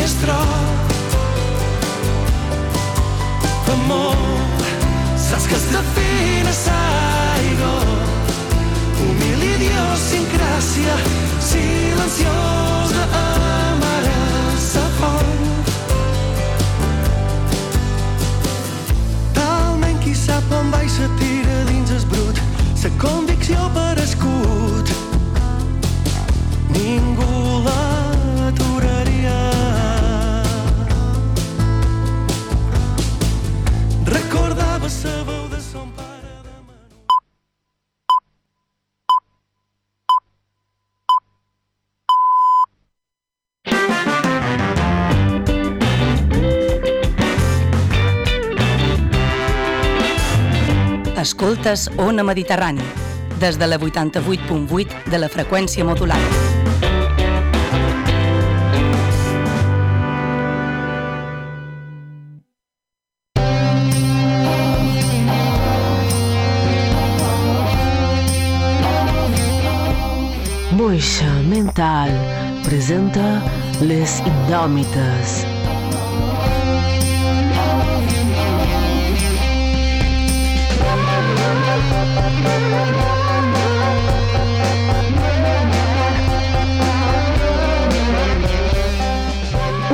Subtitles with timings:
[0.00, 0.32] finestró
[3.72, 4.16] amor
[5.16, 7.74] saps que es define Saigo
[9.00, 10.96] humil idiosincràsia
[11.50, 14.22] silenciosa amara
[14.70, 15.68] sa font
[19.34, 22.40] talment qui sap on vaig se tira dins es brut
[22.74, 24.88] sa convicció per escut.
[26.72, 27.28] Ningú
[27.66, 27.89] l'aturaria
[51.20, 52.80] Escoltes Ona Mediterrani,
[53.40, 56.49] des de la 88.8 de la freqüència modulada.
[70.90, 72.10] Moixa Mental
[72.64, 73.40] presenta
[73.80, 75.34] Les Indòmites.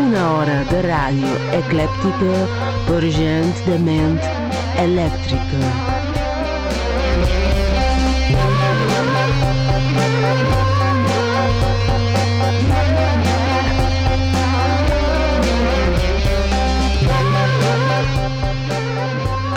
[0.00, 2.40] Una hora de ràdio eclèptica
[2.88, 4.18] per gent de ment
[4.86, 5.95] elèctrica.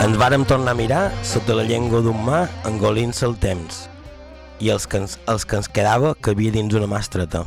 [0.00, 3.82] Ens vàrem tornar a mirar sota la llengua d'un mà engolint-se el temps
[4.64, 7.42] i els que, ens, els que ens quedava cabia dins una mà estreta.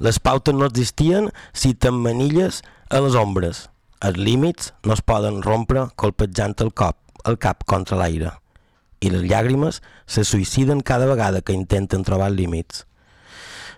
[0.00, 3.66] Les pautes no existien si t'emmanilles a les ombres.
[4.00, 6.96] Els límits no es poden rompre colpejant el cop,
[7.28, 8.32] el cap contra l'aire.
[9.04, 12.86] I les llàgrimes se suïciden cada vegada que intenten trobar límits.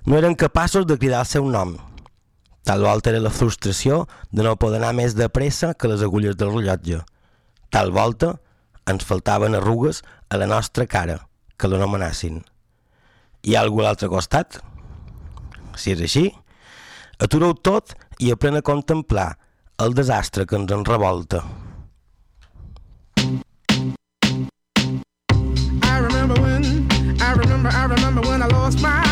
[0.07, 1.75] No eren capaços de cridar el seu nom.
[2.63, 6.39] Tal volta era la frustració de no poder anar més de pressa que les agulles
[6.39, 7.03] del rellotge.
[7.77, 8.31] Tal volta
[8.89, 9.99] ens faltaven arrugues
[10.33, 11.19] a la nostra cara
[11.61, 12.39] que l'anomenassin.
[13.45, 14.57] Hi ha algú a l'altre costat?
[15.77, 16.23] Si és així,
[17.21, 19.27] atureu tot i apren a contemplar
[19.85, 21.43] el desastre que ens en revolta.
[25.85, 26.65] I remember when,
[27.21, 29.06] I remember, I remember when I lost my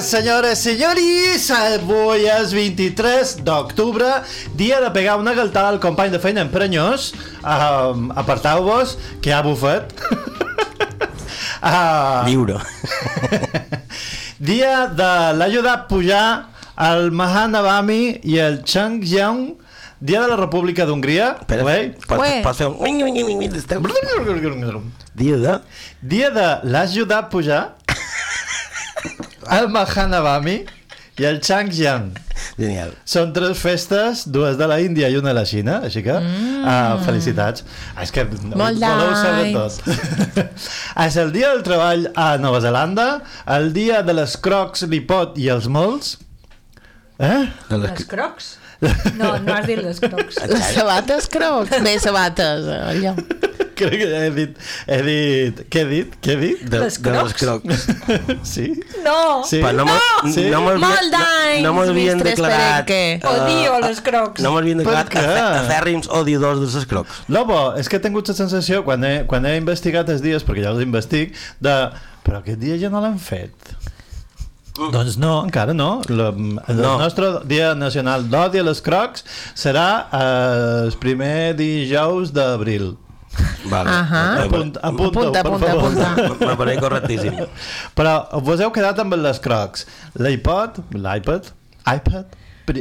[0.00, 4.06] Senyores, senyores, senyoris, avui és 23 d'octubre,
[4.56, 7.10] dia de pegar una galtada al company de feina emprenyós.
[7.44, 9.92] Um, Apartau-vos, que ha bufet.
[11.60, 12.56] uh, Lliure.
[14.40, 16.48] dia de l'ajudar a pujar
[16.80, 19.58] el Mahanabami i el Changjiang,
[20.00, 21.34] dia de la República d'Hongria.
[21.42, 21.66] Espera,
[22.08, 22.80] pots, pots fer un...
[25.12, 25.58] Dia de...
[26.00, 27.60] Dia de l'ajudar a pujar
[29.56, 30.60] el Mahanabami
[31.20, 32.14] i el Changjiang.
[32.56, 32.94] Genial.
[33.08, 36.62] Són tres festes, dues de la Índia i una de la Xina, així que mm.
[36.62, 37.66] uh, felicitats.
[37.92, 39.76] Ah, és que Molt voleu saber d'anys.
[39.84, 40.40] tot.
[41.06, 43.10] és el dia del treball a Nova Zelanda,
[43.58, 46.16] el dia de les crocs, l'hipot i els molts.
[47.20, 47.44] Eh?
[47.68, 47.92] De les...
[47.92, 48.54] Les crocs?
[49.18, 50.38] No, no has dit les crocs.
[50.48, 51.70] Les sabates, crocs?
[51.84, 53.14] Bé, sabates, allò.
[53.80, 54.56] Crec que he dit...
[54.92, 55.60] He dit...
[55.72, 56.16] Què he dit?
[56.20, 56.64] Què he dit?
[56.68, 57.86] De, Les de les crocs?
[57.86, 58.42] crocs.
[58.50, 58.66] sí?
[59.04, 59.40] No!
[59.48, 59.60] Sí?
[59.62, 60.44] Però no m'ha- Sí?
[60.52, 62.84] no Molt d'anys, no, no m'havien declarat...
[62.90, 62.98] Perenque.
[63.16, 64.44] eh, Odio les crocs.
[64.44, 67.22] No m'havien declarat afèrrims odiadors de les crocs.
[67.32, 70.66] Lobo, és que he tingut la sensació, quan he, quan he investigat els dies, perquè
[70.68, 71.32] ja els investic,
[71.64, 71.76] de...
[72.20, 73.70] Però aquest dia ja no l'han fet.
[74.76, 76.00] Doncs no, encara no.
[76.08, 76.96] La, el No.
[77.00, 79.24] nostre Dia Nacional d'Odi a les Crocs
[79.58, 82.92] serà eh, el primer dijous d'abril.
[83.70, 83.90] Vale.
[83.90, 84.22] Ahà.
[84.46, 85.84] Apunt, apunta, Apunta, per apunta, favor.
[85.86, 86.46] apunta.
[86.50, 87.36] Me pareix correctíssim.
[87.98, 88.14] Però
[88.46, 89.86] vos heu quedat amb les Crocs.
[90.18, 91.50] L'iPod, l'iPad,
[91.86, 92.38] iPad,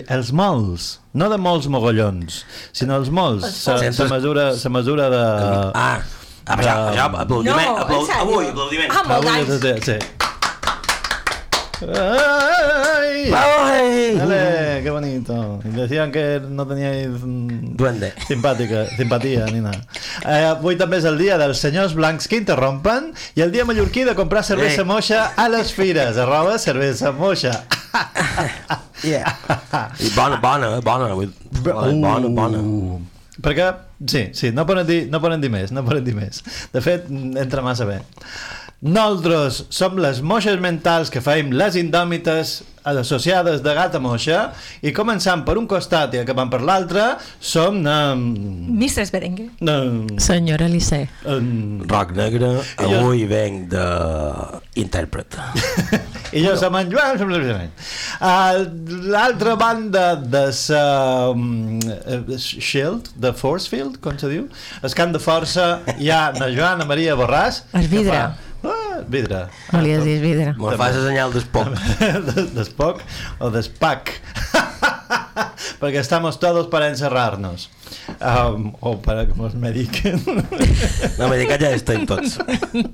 [0.09, 2.43] els molts, no de molts mogollons,
[2.77, 3.45] sinó els molts.
[3.67, 5.21] Els Se, mesura, se mesura de...
[5.73, 8.91] Ah, ah això, això, aplaudiment, No, aplaudiment.
[8.93, 9.97] Ah, molt Avui Sí.
[11.81, 13.31] Ai!
[13.33, 14.15] Ai!
[14.17, 15.59] Dale, qué bonito.
[15.63, 18.13] Decían que no teníais mm, Duende.
[18.27, 19.79] simpàtica, simpatia ni nada.
[20.25, 24.03] Eh, avui també és el dia dels senyors blancs que interrompen i el dia mallorquí
[24.03, 24.85] de comprar cervesa Eh.
[24.85, 26.17] moixa a les fires.
[26.17, 27.63] Arroba cervesa moixa.
[28.99, 29.31] Yeah.
[29.97, 31.07] I bona, bona, bona.
[31.63, 32.57] Bona, bona.
[32.59, 32.97] Uh.
[33.39, 33.69] Perquè,
[34.05, 36.41] sí, sí, no poden, dir, no poden dir més, no poden dir més.
[36.73, 38.01] De fet, entra massa bé.
[38.81, 44.53] Nosaltres som les moixes mentals que faim les indòmites associades de gata moixa
[44.87, 47.03] i començant per un costat i acabant per l'altre
[47.43, 48.23] som um,
[48.79, 49.49] Mistres Berengue.
[49.61, 51.01] um, Senyora Elisè.
[51.27, 53.83] um, Rock negre, I jo- avui venc de
[54.79, 55.35] intèrpret.
[56.39, 58.33] i jo som en Joan som a
[59.11, 61.81] l'altra banda de sa um,
[62.39, 64.47] shield de force field, com se diu
[64.81, 68.13] el camp de força hi ha la Joana Maria Borràs El que vidre.
[68.15, 68.45] fa- ah,
[69.07, 70.53] vidre No li has dit vidre.
[70.57, 71.73] Me fas el senyal d'espoc.
[72.33, 73.01] De- d'espoc
[73.39, 74.15] o d'espac
[75.79, 77.69] porque estamos todos para encerrarnos
[78.19, 80.19] um, o para que nos mediquen
[81.17, 82.37] No, medicat ja estem tots.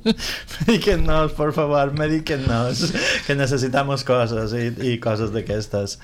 [0.68, 2.92] Medíquennos, por favor, medíquennos,
[3.28, 6.00] que necesitamos cosas i, i coses d'aquestes.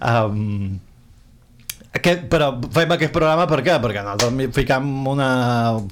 [0.00, 0.78] Um,
[1.98, 3.74] aquest, però fem aquest programa per què?
[3.82, 5.28] Perquè nosaltres ficam una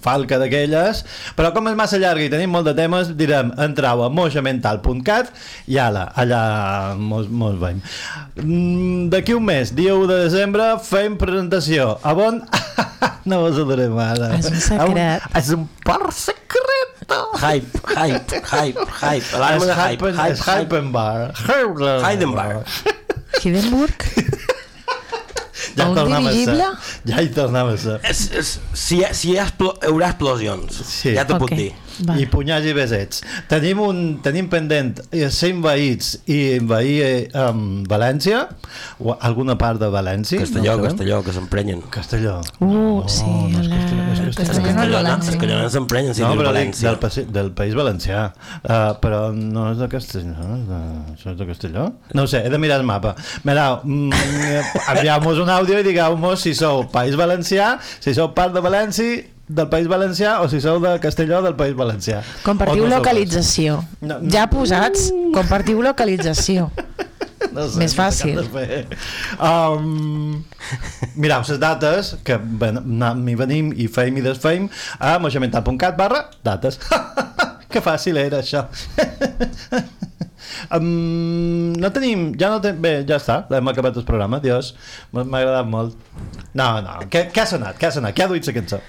[0.04, 1.02] falca d'aquelles,
[1.38, 5.32] però com és massa llarga i tenim molt de temes, direm, entrau a mojamental.cat
[5.72, 6.42] i ala, allà
[7.00, 7.80] mos, mos veiem.
[8.40, 11.94] Mm, D'aquí un mes, dia 1 de desembre, fem presentació.
[12.02, 12.40] A on?
[13.30, 14.32] no vos ho direm ara.
[14.38, 14.80] És un secret.
[14.80, 16.90] A on- És un por secret.
[17.36, 19.28] Hype, hype, hype, hype.
[19.36, 20.48] Alarma de hype, hype, hype.
[20.48, 21.34] Heidenbar.
[22.08, 22.62] Heidenbar.
[23.44, 24.06] Hindenburg?
[25.76, 26.38] Ja Un tornava a ser.
[26.38, 26.68] dirigible?
[27.04, 27.98] Ja hi tornava a ser.
[28.10, 31.14] És, és, si, hi ha, si hi ha, hi haurà explosions, Sí.
[31.14, 31.46] ja t'ho Ok.
[31.46, 31.72] puc dir.
[32.02, 32.16] Va.
[32.18, 33.22] I punyats i besets.
[33.50, 38.44] Tenim, un, tenim pendent eh, ser envaïts i envair eh, um, València,
[38.98, 40.40] o alguna part de València.
[40.42, 40.88] Castelló, no.
[40.88, 41.84] Castelló, que s'emprenyen.
[41.94, 42.40] Castelló.
[42.58, 43.70] Uh, sí, no és.
[43.70, 44.64] Castelló, és Castelló.
[44.64, 46.94] Castelló no és Castelló, no, s'emprenyen si no, però València.
[46.96, 48.24] del, del País Valencià.
[48.64, 50.48] Uh, però no és de Castelló.
[50.58, 50.80] És de,
[51.14, 51.86] això és de Castelló?
[52.14, 53.14] No ho sé, he de mirar el mapa.
[53.46, 54.24] Mirau, mm,
[54.96, 59.68] envieu-nos un àudio i digueu-nos si sou País Valencià, si sou part de València del
[59.68, 62.22] País Valencià o si sou de Castelló del País Valencià.
[62.44, 63.82] Compartiu no localització.
[64.00, 64.30] No, no.
[64.32, 66.70] Ja posats, compartiu localització.
[67.54, 68.40] no sé, Més fàcil.
[69.38, 70.44] Um,
[71.16, 76.80] mireu, les dates que anem i venim i feim i desfeim a mojamental.cat barra dates
[77.72, 78.64] que fàcil era això
[80.76, 82.78] um, no tenim ja no ten...
[82.80, 84.74] bé, ja està, hem acabat el programa adiós,
[85.12, 85.96] m'ha m'ha agradat molt
[86.54, 87.80] no, no, què, què ha sonat?
[87.80, 88.14] què ha sonat?
[88.16, 88.82] què ha duit la cançó?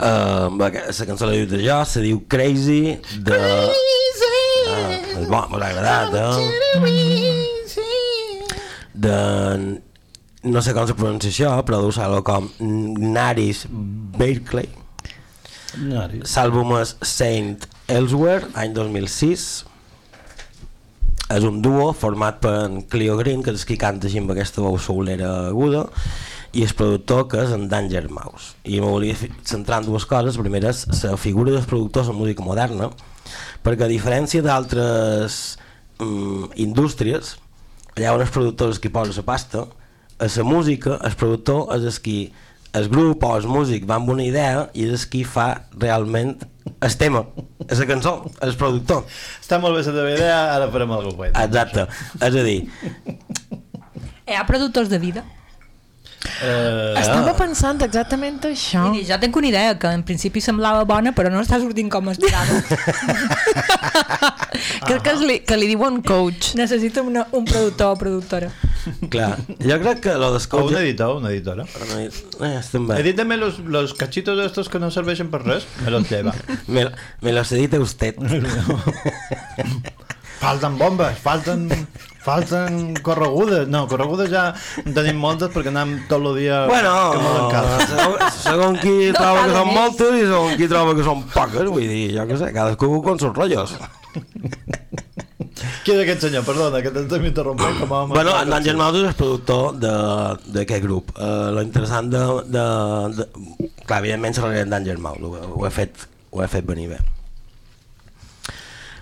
[0.00, 3.36] Uh, la cançó la diu de jo, se diu Crazy, de...
[3.36, 6.30] Ah, és bo, m'ha agradat, eh?
[8.96, 9.16] De...
[10.48, 12.48] No sé com se pronuncia això, però deu ser com
[13.12, 13.66] Naris
[14.16, 14.70] Berkeley.
[15.84, 16.22] Nari.
[16.24, 19.50] L'àlbum és Saint Elsewhere, any 2006.
[21.30, 22.54] és un duo format per
[22.90, 25.84] Clio Green, que és qui canta així amb aquesta veu soulera aguda,
[26.52, 28.54] i el productor que és en Danger Mouse.
[28.64, 29.16] I me volia
[29.46, 30.36] centrar en dues coses.
[30.36, 32.90] La primera és la figura dels productors en música moderna,
[33.64, 35.40] perquè a diferència d'altres
[36.00, 37.36] mm, indústries,
[37.96, 39.66] allà on els productors és qui posa la pasta,
[40.20, 42.18] a la música el productor és el qui
[42.76, 45.48] el grup o el músic va amb una idea i és qui fa
[45.80, 46.36] realment
[46.70, 47.24] el tema,
[47.66, 48.12] és la cançó,
[48.46, 49.02] el productor.
[49.40, 51.46] Està molt bé la teva idea, ara farem alguna cosa.
[51.48, 51.88] Exacte,
[52.20, 52.60] és a dir,
[54.30, 55.24] Hi ha productors de vida.
[56.20, 58.90] Eh, Estava pensant exactament això.
[58.92, 62.10] Dir, jo tinc una idea que en principi semblava bona però no està sortint com
[62.12, 62.58] esperava.
[64.86, 66.52] Crec que, es li, que li diuen coach.
[66.60, 68.50] Necessito una, un productor o productora.
[69.12, 71.64] clar, jo crec que lo o un editor, una editora.
[71.98, 72.10] Eh,
[72.72, 73.00] també.
[73.00, 76.34] Edítame los, los cachitos estos que no serveixen per res, me los lleva.
[76.66, 78.14] Me, lo- me los edita usted.
[80.40, 81.68] falten bombes, falten,
[82.20, 83.66] falten corregudes.
[83.72, 84.50] No, corregudes ja
[84.84, 87.86] en tenim moltes perquè anem tot el dia Bueno, que molen casa.
[87.94, 89.76] segons, segons qui No troba que són més.
[89.80, 93.18] moltes i segons qui troba que són poques, vull dir, jo què sé, cadascú con
[93.18, 93.76] sus rollos.
[95.84, 96.44] Qui és aquest senyor?
[96.44, 98.14] Perdona, que t'estem interrompent com a home.
[98.14, 101.12] Bueno, en Àngel Maus és productor de- d'aquest grup.
[101.16, 102.20] Uh, lo interessant de,
[102.52, 102.64] de,
[103.16, 103.26] de...
[103.86, 106.98] Clar, evidentment se d'Àngel Maus, ho, ho, he fet, ho he fet venir bé.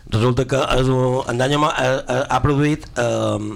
[0.09, 3.49] Resulta que és un, en Daniel Ma, ha, ha, ha produït, eh,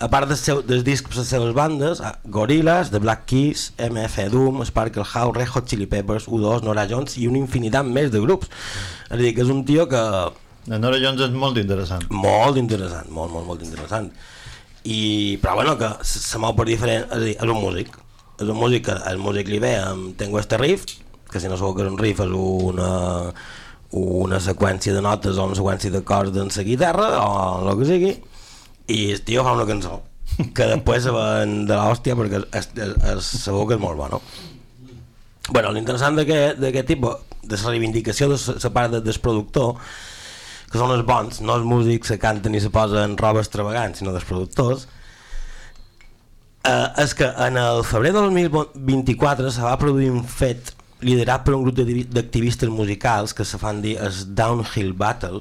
[0.00, 2.00] a part del, seu, dels discs per les seves bandes,
[2.32, 7.18] Gorillaz, The Black Keys, MF Doom, Sparkle House, Red Hot Chili Peppers, U2, Nora Jones
[7.20, 8.48] i una infinitat més de grups.
[9.10, 10.00] És a dir, que és un tio que
[10.68, 12.08] La Nora Jones és molt interessant.
[12.08, 14.08] molt interessant, molt, molt, molt interessant.
[14.88, 17.92] I, però bueno, que se mou per diferent, és a dir, és un músic.
[18.40, 20.88] És un músic que el músic li ve amb Tengo este riff,
[21.28, 22.90] que si no sabeu que és un riff és una,
[23.96, 28.12] una seqüència de notes o una seqüència d'acords en la guitarra o el que sigui,
[28.88, 30.02] i el tio fa una cançó
[30.54, 34.20] que després se ven de l'hòstia perquè es, es, es, segur que és molt bona.
[35.48, 39.76] Bueno, l'interessant d'aquest tipus, de la reivindicació de la part de, del productor,
[40.68, 44.12] que són els bons, no els músics que canten i se posen roba extravagant, sinó
[44.12, 44.84] dels productors,
[46.68, 51.54] eh, és que en el febrer del 2024 se va produir un fet liderat per
[51.54, 51.78] un grup
[52.10, 55.40] d'activistes musicals que se fan dir els Downhill Battle,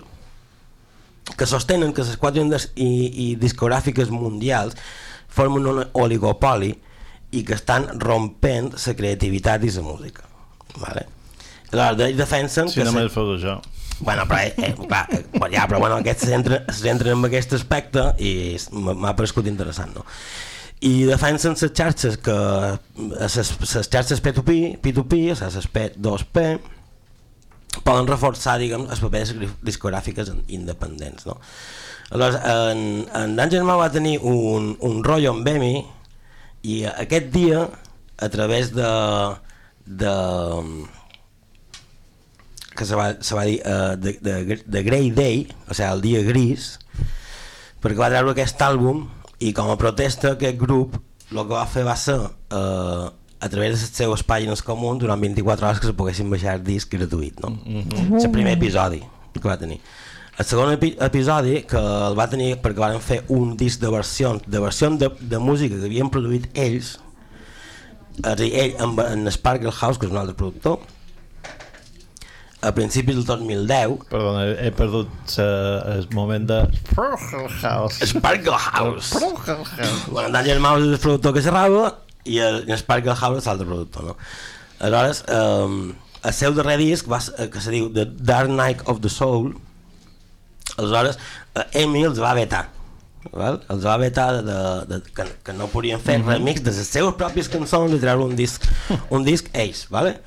[1.37, 4.77] que sostenen que les quatre indes i, i discogràfiques mundials
[5.27, 6.71] formen un oligopoli
[7.35, 10.23] i que estan rompent la creativitat i la música.
[10.79, 11.07] Vale?
[11.73, 12.85] Aleshores, ells defensen Si que...
[12.87, 13.57] no se- m'has fet això.
[13.99, 17.55] Bueno, però, eh, eh, clar, eh, bueno, ja, però bueno, aquests s'entren s'entren en aquest
[17.57, 18.31] aspecte i
[18.77, 20.03] m'ha paregut interessant, no?
[20.85, 22.33] I defensen les xarxes que
[22.97, 26.43] les, les xarxes P2P, P2P, o sigui, les P2P,
[27.85, 29.33] poden reforçar, diguem, les papers
[29.65, 31.39] discogràfiques in- independents, no?
[32.11, 32.83] Aleshores, en,
[33.19, 35.73] en D'Àngel Mau va tenir un, un rotllo amb Bemi
[36.63, 37.65] i aquest dia,
[38.17, 38.87] a través de,
[39.85, 40.13] de,
[42.77, 46.01] que se va, se va dir uh, de, de, de Grey Day, o sigui, el
[46.05, 46.71] dia gris,
[47.81, 49.05] perquè va treure aquest àlbum
[49.39, 50.97] i com a protesta aquest grup
[51.31, 53.07] el que va fer va ser uh,
[53.39, 56.63] a través de les seves pàgines comuns durant 24 hores que se poguessin baixar el
[56.65, 57.49] disc gratuït no?
[57.49, 58.23] mm -hmm.
[58.23, 59.01] el primer episodi
[59.33, 59.79] que va tenir
[60.37, 64.41] el segon epi episodi que el va tenir perquè van fer un disc de versions
[64.47, 66.99] de versions de, de música que havien produït ells és
[68.23, 70.79] a dir, ell amb, en Sparkle House que és un altre productor
[72.61, 75.45] a principis del 2010 Perdona, he, he perdut sa,
[75.93, 76.57] el moment de...
[77.61, 77.99] House.
[78.09, 79.11] Sparkle House
[80.09, 81.83] bueno, Daniel Mouse és el productor que xerrava
[82.25, 84.15] i el, i el Sparkle House és l'altre productor no?
[84.79, 85.77] aleshores um,
[86.25, 89.53] el seu darrer disc va, ser- que se diu The Dark Night of the Soul
[90.77, 91.17] aleshores
[91.55, 92.65] eh, Emi els va vetar
[93.33, 93.61] val?
[93.69, 94.57] els va vetar de, de,
[94.95, 98.35] de, que, que no podien fer remix de les seves pròpies cançons i treure un
[98.39, 98.65] disc
[99.13, 100.17] un disc ells vale?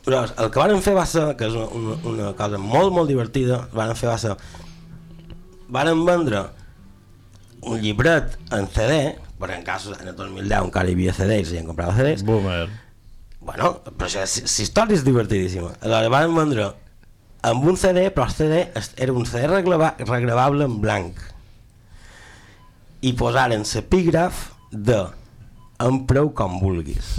[0.00, 3.60] Aleshores, el que van fer va ser, que és una, una, cosa molt molt divertida,
[3.76, 4.36] van fer va ser
[5.70, 6.44] van vendre
[7.68, 9.00] un llibret en CD,
[9.40, 12.68] perquè en cas en el 2010 encara hi havia CDs i en comprava CDs, Boomer.
[13.40, 15.74] bueno, però això, si, si història és divertidíssima.
[15.80, 16.70] Aleshores van vendre
[17.50, 18.64] amb un CD, però el CD
[18.96, 21.20] era un CD regrava, regravable en blanc
[23.00, 25.00] i posaren l'epígraf de
[25.80, 27.14] en preu com vulguis.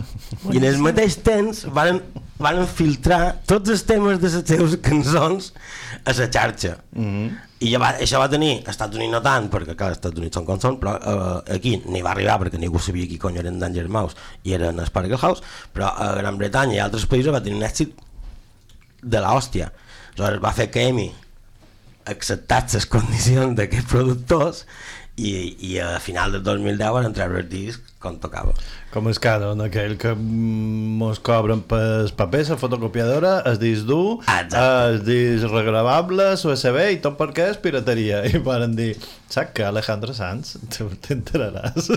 [0.52, 2.02] I en el mateix temps van,
[2.42, 5.52] van filtrar tots els temes de les seves cançons
[6.06, 6.78] a la xarxa.
[6.96, 7.32] Mm -hmm.
[7.62, 10.18] I ja va, això va tenir, als Estats Units no tant, perquè clar, als Estats
[10.18, 13.38] Units són com són, però eh, aquí ni va arribar perquè ningú sabia qui cony
[13.38, 17.44] eren Danger Mouse i eren Sparkle House, però a Gran Bretanya i altres països va
[17.44, 17.94] tenir un èxit
[19.04, 19.72] de l'hòstia.
[20.18, 21.12] Aleshores va fer que Emi
[22.06, 24.66] acceptat les condicions d'aquests productors
[25.22, 28.56] i, i a final del 2010 van treure el disc com tocava.
[28.92, 34.18] Com és cànon, aquell que mm, mos cobren per paper, la fotocopiadora, es disc dur,
[34.24, 34.64] Exacte.
[34.96, 38.24] es disc regravables, USB i tot perquè és pirateria.
[38.26, 38.96] I van dir,
[39.30, 41.92] saps que Alejandro Sanz, tu t'enteraràs.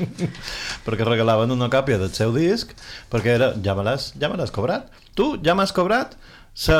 [0.86, 2.74] perquè regalaven una còpia del seu disc,
[3.12, 4.90] perquè era, ja me l'has ja me cobrat?
[5.14, 6.18] Tu ja m'has cobrat?
[6.60, 6.76] Sa,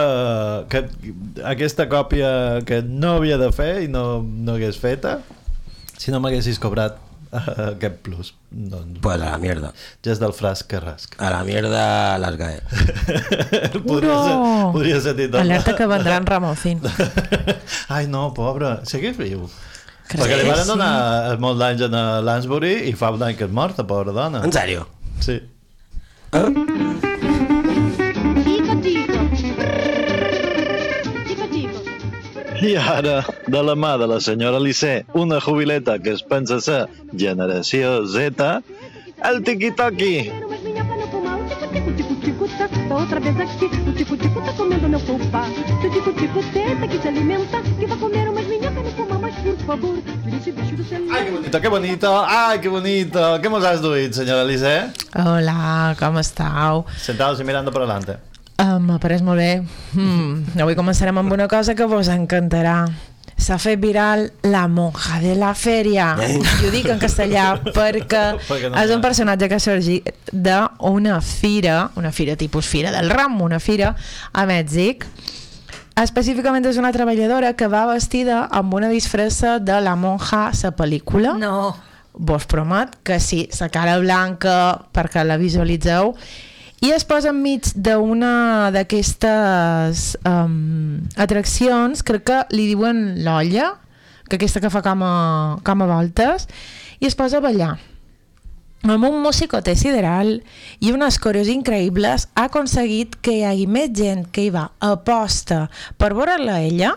[0.69, 0.83] que,
[1.47, 5.21] aquesta còpia que no havia de fer i no, no hagués feta
[6.01, 6.97] si no m'haguessis cobrat
[7.31, 9.73] uh, aquest plus doncs Pues a la mierda.
[10.05, 12.61] ja és del frasc que rasc A la mierda las GAE.
[13.85, 14.37] podria, ser,
[14.73, 16.81] podria ser títol Alerta que vendrà en Ramocín.
[17.97, 19.45] ai no, pobre, segueix viu
[20.11, 20.71] Crec perquè li van sí.
[20.73, 24.51] donar molts d'anys a Lansbury i fa un any que és morta, pobra dona En
[24.57, 24.89] sèrio?
[25.23, 25.37] sí.
[26.31, 27.20] Tico,
[32.61, 36.89] I ara, de la mà de la senyora Lissé, una jubileta que es pensa ser
[37.17, 38.63] generació Z,
[39.25, 40.31] el tiqui-toqui.
[42.91, 43.67] Outra vez aqui.
[43.89, 45.45] O tico, tico tá comendo meu pulpa.
[45.81, 49.21] Se tico, tico tenta que se alimenta, que vai comer umas minhocas no pulmão.
[49.21, 49.99] Mas por favor.
[51.11, 53.19] Ai, que bonito, que bonito, ai, que bonito.
[53.41, 54.91] Què mos has duit, senyora Lissé?
[55.15, 56.85] Hola, com estàu?
[56.99, 58.30] Sentados i mirando per adelante.
[58.61, 59.63] Uh, M'ha pareix molt bé.
[59.97, 62.83] Mm, avui començarem amb una cosa que vos encantarà.
[63.41, 66.11] S'ha fet viral la monja de la fèria.
[66.21, 66.35] Eh?
[66.37, 68.25] I ho dic en castellà perquè
[68.83, 73.61] és un personatge que ha sorgit d'una fira, una fira tipus fira del ram, una
[73.65, 73.95] fira
[74.33, 75.07] a Mèxic.
[76.01, 81.35] Específicament és una treballadora que va vestida amb una disfressa de la monja la pel·lícula
[81.41, 81.75] No.
[82.13, 84.55] vos promet que sí, la cara blanca
[84.93, 86.15] perquè la visualitzeu
[86.81, 93.75] i es posa enmig d'una d'aquestes um, atraccions crec que li diuen l'olla
[94.31, 95.15] que aquesta que fa com a,
[95.67, 96.49] com a voltes
[97.01, 97.75] i es posa a ballar.
[98.81, 100.39] Amb un musicote sideral
[100.81, 104.95] i unes coreos increïbles ha aconseguit que hi hagi més gent que hi va a
[105.05, 105.67] posta
[106.01, 106.95] per veure-la ella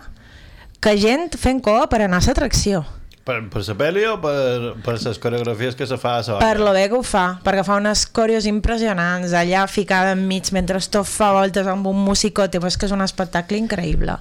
[0.79, 2.85] que gent fent cua per anar a l'atracció
[3.23, 6.57] Per, per la pel·li o per, per les coreografies que se fa a la Per
[6.59, 11.07] lo bé que ho fa, perquè fa unes coreos impressionants, allà ficada enmig mentre tot
[11.07, 14.17] fa voltes amb un musicote, però és que és un espectacle increïble.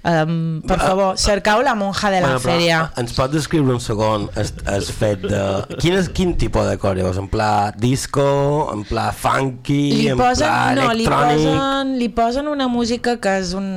[0.00, 2.76] Um, per favor, cercau la monja de la Bueno, fèria.
[2.96, 5.40] Ens pot descriure un segon el, el fet de...
[5.76, 7.18] Quin, és, quin tipus de coreos?
[7.20, 8.24] En pla disco,
[8.72, 11.44] en pla funky, Li en posen, pla no, li electrònic...
[11.44, 13.68] posen, li posen una música que és un...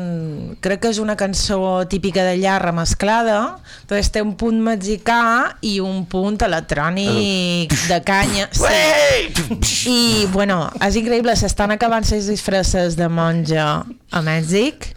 [0.63, 6.05] Crec que és una cançó típica d'allà remesclada, entonces té un punt mexicà i un
[6.07, 8.47] punt electrònic de canya.
[8.55, 9.91] Sí.
[9.91, 9.99] I,
[10.31, 14.93] bueno, és increïble, s'estan acabant les disfresses de monja a Mèxic,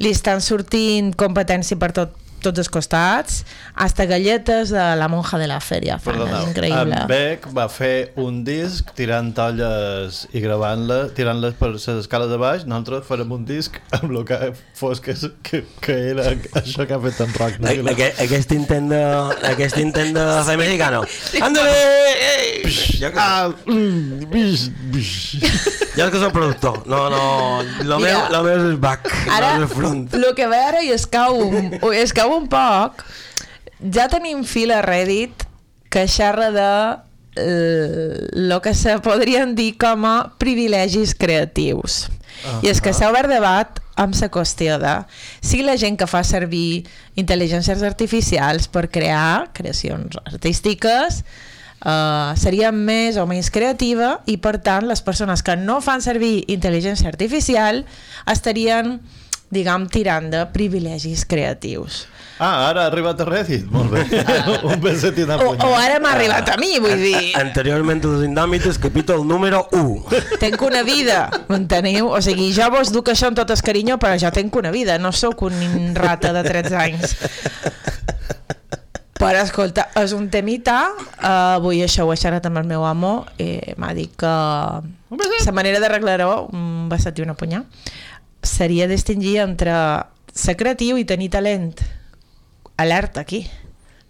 [0.00, 5.46] li estan sortint competència per tot, tots els costats, hasta galletes de la monja de
[5.50, 5.98] la fèria.
[6.02, 6.96] Fan, és increïble.
[7.02, 12.38] en Beck va fer un disc tirant olles i gravant-les, tirant-les per les escales de
[12.40, 16.94] baix, nosaltres farem un disc amb el que fos que, que, que era això que
[16.96, 17.60] ha fet en Rock.
[17.94, 19.02] Aquest, aquest intent de,
[19.52, 21.04] aquest intent de fer mexicano.
[21.46, 21.74] Ándale!
[22.20, 22.70] Ei!
[23.00, 25.38] Jo que, Ah, mm, bish, bish.
[25.98, 26.80] jo que soc productor.
[26.88, 28.28] No, no, lo meu, Mira.
[28.32, 30.06] lo meu és back, Ara, no és front.
[30.16, 31.36] el que ve ara i es cau,
[31.94, 33.04] es cau un poc,
[33.94, 35.46] ja tenim fil a Reddit
[35.90, 36.72] que xerra de
[37.36, 42.08] eh, lo que se podrien dir com a privilegis creatius.
[42.62, 44.94] I és que s'ha obert debat amb la qüestió de
[45.44, 46.86] si la gent que fa servir
[47.20, 51.20] intel·ligències artificials per crear creacions artístiques
[51.84, 56.46] uh, seria més o menys creativa i per tant les persones que no fan servir
[56.48, 57.84] intel·ligència artificial
[58.30, 58.98] estarien
[59.50, 62.06] diguem tirant de privilegis creatius
[62.40, 64.06] Ah, ara ha arribat a Reddit, molt bé.
[64.64, 65.66] un beset i una o, punyada.
[65.68, 70.22] o ara m'ha arribat a mi vull dir, Anteriorment als Indòmites, capítol número 1.
[70.40, 72.08] tenc una vida m'enteniu?
[72.08, 74.96] O sigui, jo vos duc això amb tot el carinyo però jo tenc una vida,
[74.96, 77.12] no sóc un rata de 13 anys
[79.20, 83.26] però escolta, és un temita uh, avui això ho he xerrat amb el meu amo
[83.36, 87.60] i m'ha dit que la manera d'arreglar-ho un beset i una punyà
[88.40, 89.76] seria distingir entre
[90.32, 91.99] ser creatiu i tenir talent
[92.82, 93.44] alerta aquí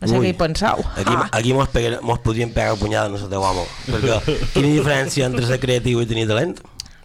[0.01, 0.25] no sé Ui.
[0.27, 1.29] què hi penseu Aquí, Ah.
[1.33, 3.67] aquí mos, pegar, mos podríem pegar punyada no sé teu amo.
[3.87, 4.17] Perquè
[4.55, 6.57] quina diferència entre ser creatiu i tenir talent?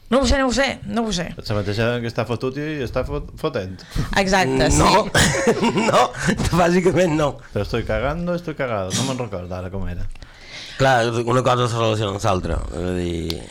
[0.07, 2.65] no ho sé, no ho sé, no ho sé La mateixa que està fotut i
[2.85, 3.81] està fot fotent.
[4.15, 6.03] exacte, No, sí no,
[6.55, 7.31] bàsicament no.
[7.51, 8.91] Però estoy cagando, estoy cagado.
[8.95, 10.05] No me'n recordo ara com era.
[10.77, 12.61] Clar, una cosa se relaciona amb l'altra.
[12.71, 13.41] És a dir...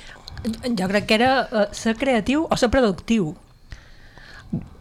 [0.79, 3.35] Jo crec que era uh, ser creatiu o ser productiu.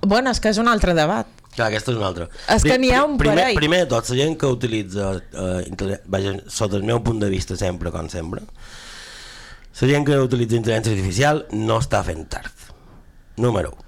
[0.01, 1.25] Bueno, és que és un altre debat.
[1.55, 2.27] Clar, aquesta és una altra.
[2.49, 3.55] És que n'hi ha un primer, parell.
[3.59, 7.55] primer de tot, la gent que utilitza, eh, vaja, sota el meu punt de vista
[7.59, 8.41] sempre, com sempre,
[9.81, 12.51] la gent que utilitza intel·ligència artificial no està fent tard.
[13.37, 13.79] Número 1.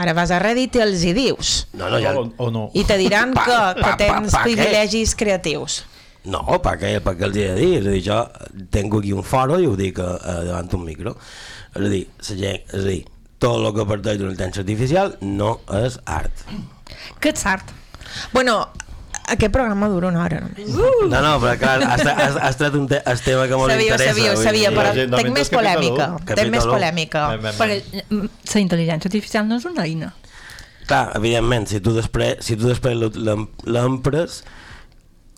[0.00, 1.54] Ara vas a Reddit i els hi dius.
[1.76, 2.12] No, no, ja...
[2.16, 2.66] O, o no.
[2.78, 4.52] I te diran Pa- que, pa- que pa- tens pa què?
[4.54, 5.80] privilegis creatius.
[6.30, 7.70] No, per què, per què els he de dir?
[7.80, 10.84] És a dir, jo tengo aquí un foro i ho dic eh, eh, davant un
[10.84, 11.16] micro.
[11.74, 13.00] És a dir, la gent, és a dir,
[13.40, 16.44] tot el que parteix d'una intel·ligència artificial no és art.
[17.20, 17.70] Que ets art.
[18.34, 18.58] Bueno,
[19.30, 20.68] aquest programa dura una hora només.
[20.74, 23.94] No, no, però clar, has, has, has tret un te el tema que molt Sabia,
[23.94, 24.14] interessa.
[24.14, 26.08] sabia, sabia, però tinc també més és polèmica.
[26.16, 26.22] u.
[26.34, 27.26] Tinc més polèmica.
[27.58, 30.12] Perquè mm, la intel·ligència artificial no és una eina.
[30.90, 34.42] Clar, evidentment, si tu després, si tu després l'em- l'empres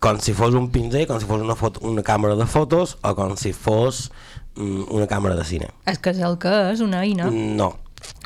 [0.03, 3.13] com si fos un pinzell, com si fos una, foto, una càmera de fotos o
[3.15, 4.09] com si fos
[4.57, 5.69] mm, una càmera de cine.
[5.87, 7.29] És que és el que és, una eina.
[7.31, 7.75] No.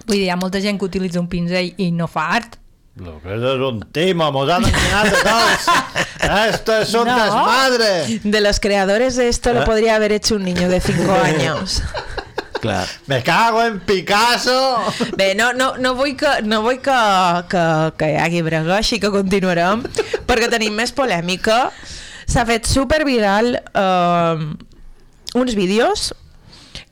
[0.07, 2.57] Vull dir, hi ha molta gent que utilitza un pinzell i no fa art.
[2.97, 5.66] Lo que és un timo, mos han enseñado todos.
[6.55, 7.16] Esto es un No.
[7.25, 8.21] desmadre.
[8.25, 9.64] De los creadores de esto lo Ah.
[9.66, 11.83] podría haber hecho un niño de 5 años.
[12.61, 12.87] Clar.
[13.07, 14.79] Me cago en Picasso.
[15.16, 16.97] Bé, no, no, no vull que, no vull que,
[17.51, 19.83] que, que hi hagi brega, així que continuarem,
[20.27, 21.71] perquè tenim més polèmica.
[22.27, 24.47] S'ha fet superviral eh,
[25.37, 26.14] uns vídeos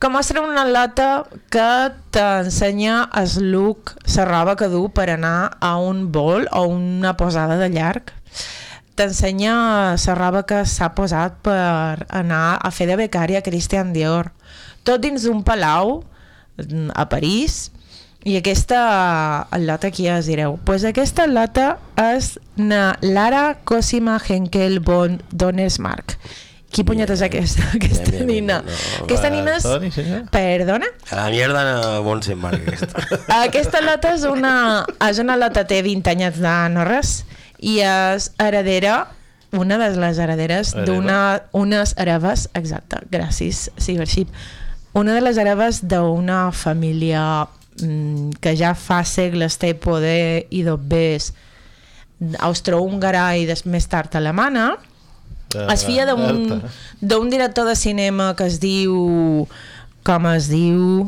[0.05, 3.95] que mostren una lata que t'ensenya el look,
[4.29, 8.13] roba que du per anar a un vol o una posada de llarg.
[9.01, 14.29] T'ensenya la roba que s'ha posat per anar a fer de becària a Christian Dior.
[14.85, 16.03] Tot dins d'un palau
[16.61, 17.71] mm, a París
[18.29, 25.23] i aquesta lata ja us direu pues aquesta lata és na Lara Cosima Henkel von
[25.33, 26.19] Donesmark
[26.75, 28.61] qui punyeta és aquesta, aquesta bien, nina?
[28.67, 29.67] no, aquesta nina és...
[29.95, 30.25] Senyor.
[30.35, 30.91] Perdona?
[31.11, 33.05] A la mierda no bon se'n marca aquesta.
[33.45, 34.55] Aquesta lata és una,
[35.07, 37.21] és una lata, té 20 anyets de no res,
[37.63, 39.05] i és heredera,
[39.55, 41.19] una de les herederes d'una
[41.55, 44.33] unes hereves, exacte, gràcies, Cybership,
[44.99, 47.47] una de les hereves d'una família
[47.81, 51.31] mm, que ja fa segles té poder i dobbers
[52.43, 54.75] austrohúngara i des, més tard alemana,
[55.73, 59.47] es fia d'un director de cinema que es diu
[60.05, 61.07] com es diu.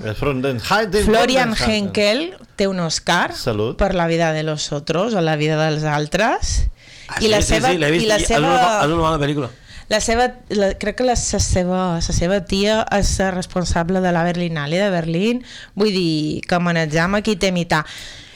[1.05, 3.77] Florian Henkel té un Oscar Salut.
[3.77, 6.69] per la vida de los otros o la vida dels altres
[7.09, 8.03] Ah, i la seva, l'he vist.
[8.03, 9.49] i la seva, una, és una bona pel·lícula.
[9.89, 14.13] La seva la, crec que la, sa, seva, la seva tia és la responsable de
[14.13, 15.43] la Berlinale de Berlín
[15.79, 17.85] vull dir que manejam aquí té mità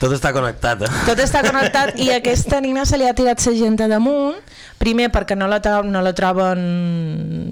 [0.00, 0.90] Tot està connectat, eh?
[1.04, 4.38] tot està connectat i a aquesta nina se li ha tirat la gent damunt
[4.80, 6.62] primer perquè no la, no la troben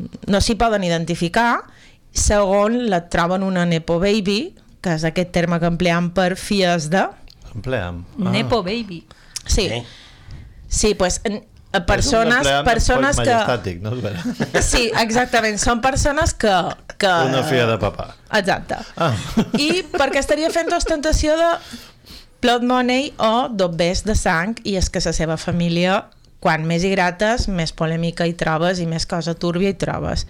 [0.08, 1.64] no s'hi poden identificar
[2.14, 7.04] segon la troben una nepo baby que és aquest terme que empleam per fies de
[7.54, 8.04] Empleam.
[8.18, 9.04] Nepo baby.
[9.46, 9.84] sí, Eh?
[10.68, 11.20] sí pues,
[11.86, 13.24] persones, És un persones que
[13.82, 13.92] no
[14.70, 16.54] sí, exactament, són persones que,
[16.98, 18.10] que Una filla de papà.
[18.32, 19.12] exacte Ah.
[19.58, 21.50] i perquè estaria fent ostentació de
[22.42, 26.04] blood money o dobbers de sang i és que la seva família
[26.38, 30.24] quan més hi grates, més polèmica hi trobes i més cosa túrbia hi trobes.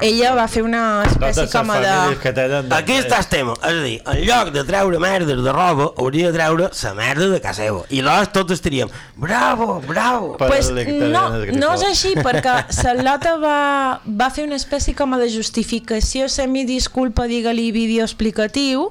[0.00, 1.96] Ella va fer una espècie com de...
[2.22, 2.72] que tenen...
[2.72, 3.56] Aquí està el tema.
[3.60, 7.28] És a dir, en lloc de treure merdes de roba, hauria de treure la merda
[7.34, 7.82] de casa seva.
[7.92, 10.32] I llavors tots estaríem, bravo, bravo.
[10.40, 11.26] Per Pues no,
[11.58, 13.58] no és així, perquè Salota va,
[14.06, 18.88] va fer una espècie com de justificació semidisculpa, digue-li, vídeo explicatiu,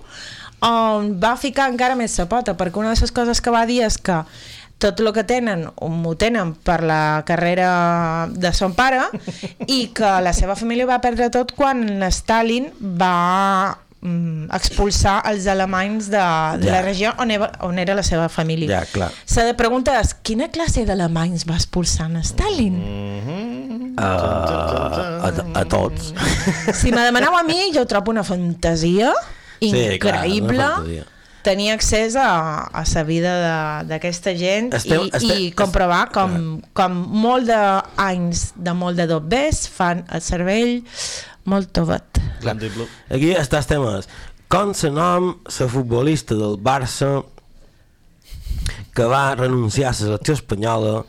[0.62, 3.82] on va ficar encara més sa pota, perquè una de les coses que va dir
[3.88, 4.22] és que
[4.82, 9.04] tot el que tenen ho tenen per la carrera de son pare
[9.68, 16.10] i que la seva família va perdre tot quan Stalin va mm, expulsar els alemanys
[16.12, 16.24] de,
[16.64, 16.80] de Ja.
[16.80, 18.82] la regió on era, on era la seva família.
[18.82, 19.12] Ja, clar.
[19.38, 22.82] La pregunta és, quina classe d'alemanys va expulsar en Stalin?
[23.92, 26.14] Uh, a, a tots.
[26.74, 29.12] Si me demaneu a mi, jo trobo una fantasia
[29.62, 29.70] Sí,
[30.02, 31.06] clar, increïble una fantasia.
[31.44, 36.62] Tenir accés a, a la vida de- d'aquesta gent Esteu- i, este- i comprovar com,
[36.74, 36.92] com
[37.24, 40.84] molt d'anys de molt de dobbers fan el cervell
[41.46, 42.20] molt tovet.
[43.10, 43.98] Aquí està el tema.
[44.00, 44.08] és,
[44.52, 47.24] Com se nom la futbolista del Barça
[48.94, 51.06] que va renunciar a la selecció espanyola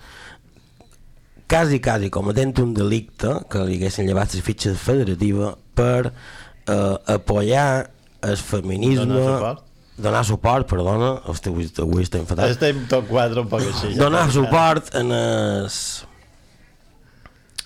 [1.49, 7.91] quasi, quasi cometent un delicte que li haguessin llevat les fitxes federativa per eh, apoyar
[8.23, 9.65] el feminisme Donar suport.
[10.03, 13.93] Donar suport, perdona hosti, avui, avui estem fatal Estem tot quatre un poc així.
[13.95, 14.01] ja.
[14.05, 15.77] donar suport en es,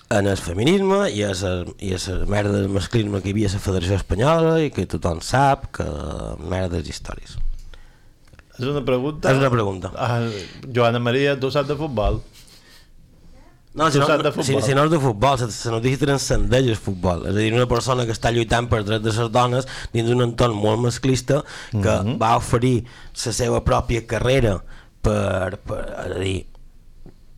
[0.09, 1.51] en el feminisme i a la,
[1.83, 4.85] i a la merda del masclisme que hi havia a la Federació Espanyola i que
[4.87, 5.87] tothom sap que
[6.47, 7.35] merdes històries.
[8.57, 9.29] És una pregunta?
[9.29, 9.91] És una pregunta.
[10.01, 10.23] Ah,
[10.73, 12.21] Joana Maria, tu saps de futbol?
[13.77, 14.07] No, si no,
[14.41, 17.27] si, si no és de futbol, la, notícia transcendeix el futbol.
[17.29, 20.23] És a dir, una persona que està lluitant per drets de les dones dins d'un
[20.25, 22.17] entorn molt masclista que Mhm.
[22.17, 22.85] va oferir
[23.25, 24.55] la seva pròpia carrera
[25.01, 26.47] per, per, és a dir,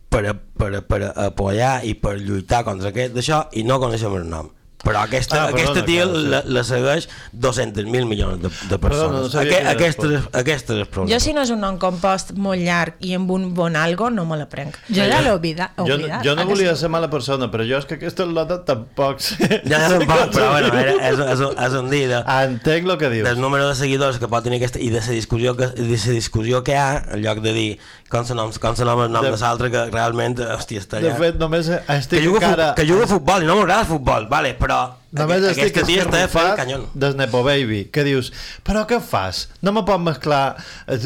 [0.08, 0.24] per,
[0.56, 4.48] per, per apoyar i per lluitar contra aquest d'això i no coneixem el nom.
[4.80, 6.28] Però aquesta, Ah, perdona, aquesta tia clar, sí.
[6.32, 9.22] la, la segueix 200.000 milions de, de Perdona, persones.
[9.22, 11.12] no sabia Aque, que era aquest, por- és, aquest és el problema.
[11.14, 14.24] Jo si no és un nom compost molt llarg i amb un bon algo, no
[14.24, 14.78] me la prenc.
[14.88, 15.74] Jo ja l'he oblidat.
[15.76, 16.24] Jo, oblidat.
[16.24, 19.36] jo no volia ser mala persona, però jo és que aquesta lota tampoc sé.
[19.68, 22.96] Ja, ja tampoc, però bueno, era, és, és, un- és un dia de, Entenc el
[22.98, 23.28] que dius.
[23.28, 26.12] del número de seguidors que pot tenir aquesta i de la discussió que, de la
[26.16, 27.78] discussió que hi ha en lloc de dir
[28.10, 30.98] com se nom, com se nom el nom De- de, l'altre que realment, hòstia, està
[31.00, 32.70] De allà fet, només que estic juga, encara...
[32.72, 34.80] fu, que juga a futbol i no m'agrada el futbol, vale, però
[35.12, 36.86] Només aquest- estic aquesta tia està fent esgarrufat canyon.
[36.94, 39.48] del Nepo Baby, que dius, però què fas?
[39.60, 40.98] No me pot mesclar eh,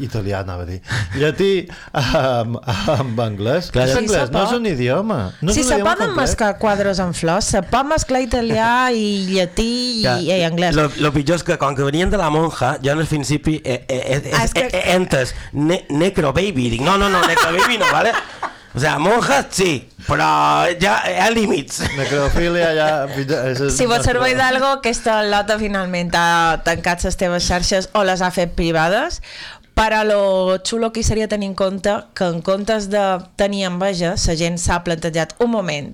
[0.00, 0.80] italià, anava a dir,
[1.20, 3.70] llatí amb, amb anglès.
[3.74, 5.18] Clar, L'anglès Sí, no és un idioma.
[5.42, 6.16] No és si un se poden complet.
[6.22, 9.68] mesclar quadres amb flors, se pot mesclar italià i llatí
[10.00, 10.74] i, Ja, i anglès.
[10.74, 13.60] Lo, lo pitjor és que com que venien de la monja, jo en el principi
[13.64, 17.08] he, he, he, Ah, és he, que- he entès ne, necro baby, dic no, no,
[17.12, 18.12] no, necro baby no, vale?
[18.74, 21.82] O sea, monja sí, però ja hi ha límits.
[21.98, 22.90] Necrofília ja...
[23.06, 28.04] és- és- Si vols servei d'algo, aquesta lota finalment ha tancat les teves xarxes o
[28.08, 29.20] les ha fet privades,
[29.76, 33.04] però lo xulo aquí seria tenir en compte que en comptes de
[33.36, 35.92] tenir enveja, la gent s'ha plantejat un moment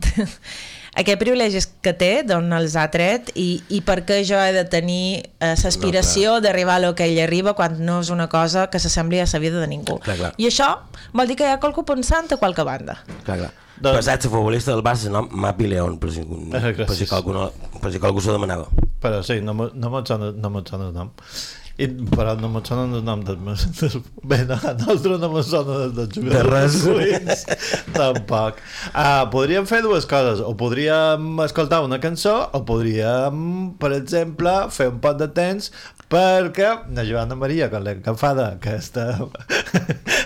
[0.98, 4.64] aquest privilegi que té, d'on els ha tret i, i per què jo he de
[4.70, 8.80] tenir eh, l'aspiració d'arribar a lo que ell arriba quan no és una cosa que
[8.82, 10.00] s'assembli a la vida de ningú.
[10.02, 10.32] Clar, clar.
[10.36, 10.72] I això
[11.14, 12.98] vol dir que hi ha qualcú pensant a qualque banda.
[13.24, 13.54] Clar, clar.
[13.78, 16.24] Doncs- el futbolista del Barça nom Mapi León, per si,
[16.88, 17.46] per si, qualcú, no,
[17.78, 18.66] per si qualcú s'ho demanava.
[18.98, 21.12] Però sí, no, no me'n sona, no sona el nom.
[21.78, 23.38] I, però no me'n sona el nom del...
[23.78, 27.44] del bé, no, el nostre no me'n sona del, del jugador De res.
[27.94, 28.58] Tampoc.
[28.90, 30.42] Uh, podríem fer dues coses.
[30.42, 33.38] O podríem escoltar una cançó o podríem,
[33.78, 35.70] per exemple, fer un pot de temps
[36.08, 39.06] perquè la Joana Maria, quan l'he agafada, que està,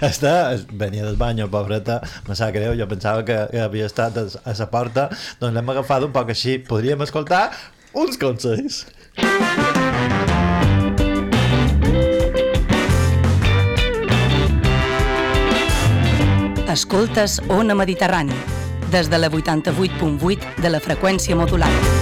[0.09, 0.35] està,
[0.71, 4.57] venia del bany, pobreta, me sap greu, jo pensava que, que havia estat a, a
[4.59, 5.09] la porta,
[5.43, 6.61] doncs l'hem agafada un poc així.
[6.71, 7.49] Podríem escoltar
[7.99, 8.85] uns consells.
[16.73, 18.33] Escoltes Ona Mediterrani,
[18.91, 22.02] des de la 88.8 de la freqüència modulada.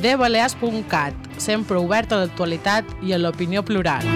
[0.00, 4.06] dbalears.cat, sempre obert a l'actualitat i a l'opinió plural.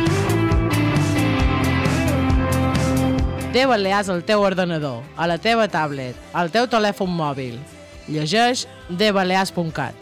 [3.54, 7.60] De Balears al teu ordenador, a la teva tablet, al teu telèfon mòbil.
[8.08, 9.94] Llegeix dbalears.cat.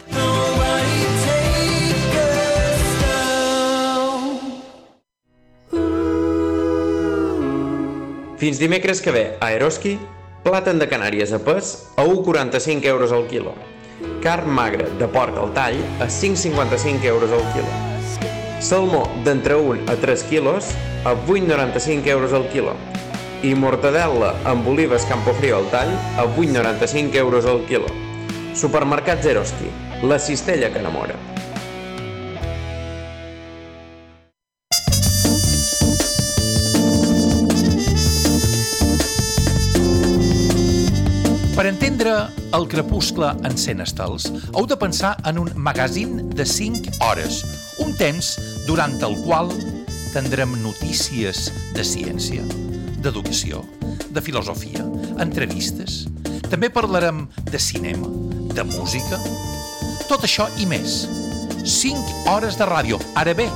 [8.41, 9.99] Fins dimecres que ve, a Eroski,
[10.43, 13.53] plàtan de Canàries a pes a 1,45 euros al quilo.
[14.23, 17.73] Carn magra de porc al tall a 5,55 euros al quilo.
[18.63, 20.69] Salmó d'entre 1 a 3 quilos
[21.03, 22.77] a 8,95 euros al quilo.
[23.43, 27.91] I mortadella amb olives Campofrio al tall a 8,95 euros al quilo.
[28.55, 29.75] Supermercats Eroski,
[30.07, 31.32] la cistella que enamora.
[42.03, 44.25] Entendre el crepuscle en 100 estels,
[44.59, 47.37] heu de pensar en un magazín de 5 hores,
[47.79, 48.33] un temps
[48.67, 49.53] durant el qual
[50.11, 51.45] tindrem notícies
[51.77, 52.43] de ciència,
[53.05, 53.61] d'educació,
[54.11, 54.83] de filosofia,
[55.23, 56.09] entrevistes.
[56.51, 58.11] També parlarem de cinema,
[58.51, 59.21] de música,
[60.09, 61.05] tot això i més.
[61.63, 63.47] 5 hores de ràdio, ara bé,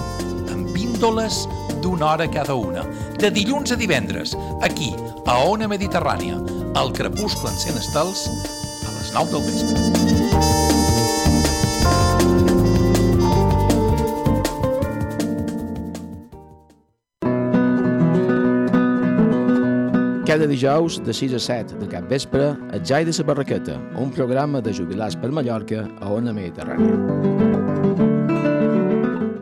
[0.55, 1.49] amb píndoles
[1.83, 2.87] d'una hora cada una,
[3.19, 4.93] de dilluns a divendres, aquí,
[5.27, 6.39] a Ona Mediterrània,
[6.77, 8.31] al crepuscle en 100 estels,
[8.85, 9.77] a les 9 del vespre.
[20.27, 24.11] Cada dijous de 6 a 7 de cap vespre, a Jai de la Barraqueta, un
[24.11, 26.93] programa de jubilats per Mallorca a Ona Mediterrània.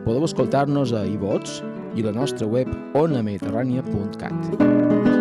[0.05, 1.63] Podeu escoltar-nos a iVots
[1.95, 5.14] i la nostra web onamediterrània.cat.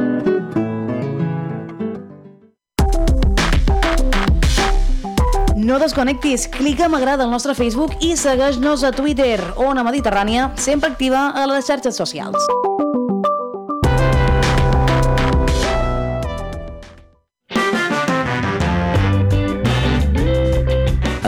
[5.75, 11.33] No desconnectis, clica m'agrada al nostre Facebook i segueix-nos a Twitter, Ona Mediterrània, sempre activa
[11.35, 12.39] a les xarxes socials.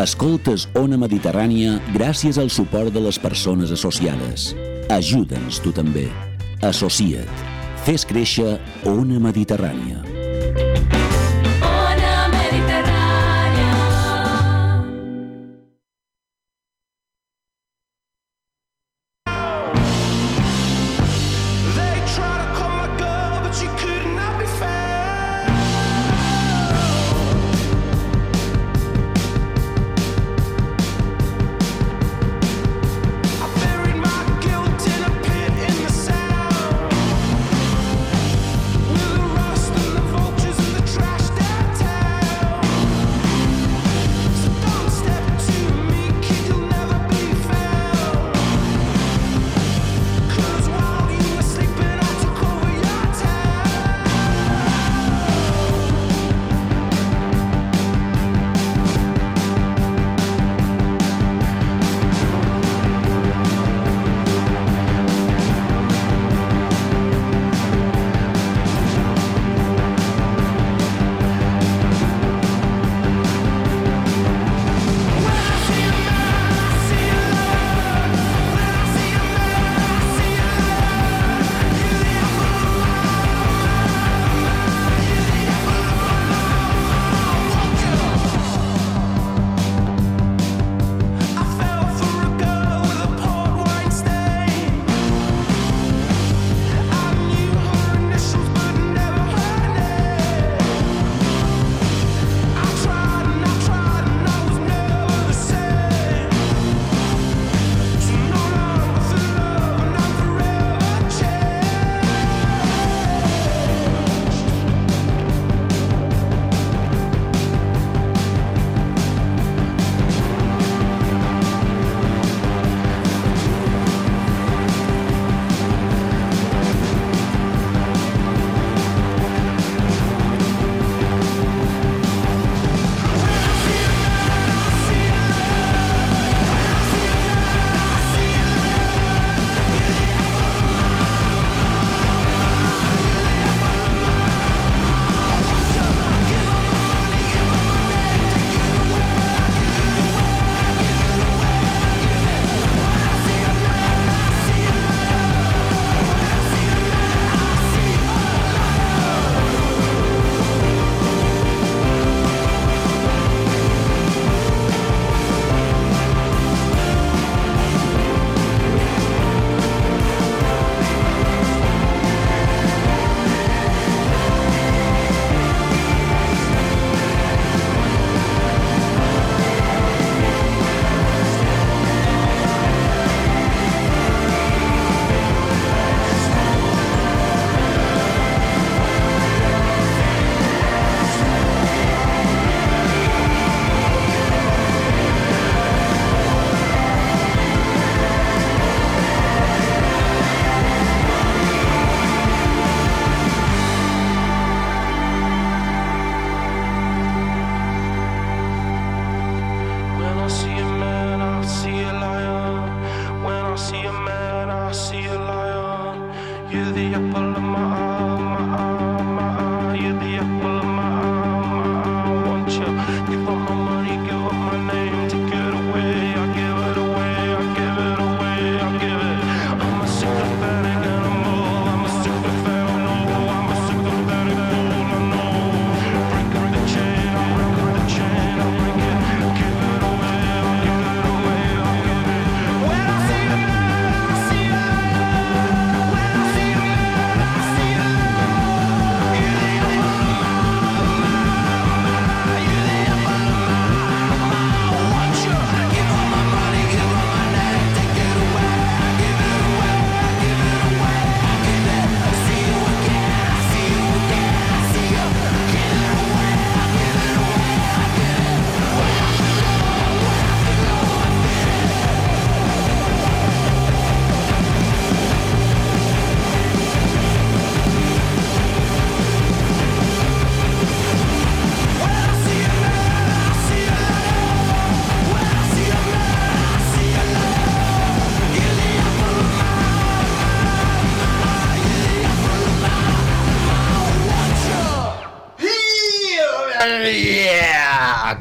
[0.07, 4.53] Escoltes Ona Mediterrània gràcies al suport de les persones associades.
[4.95, 6.07] Ajuda'ns tu també.
[6.63, 7.49] Associa't.
[7.83, 8.61] Fes créixer
[8.95, 10.16] Ona Mediterrània.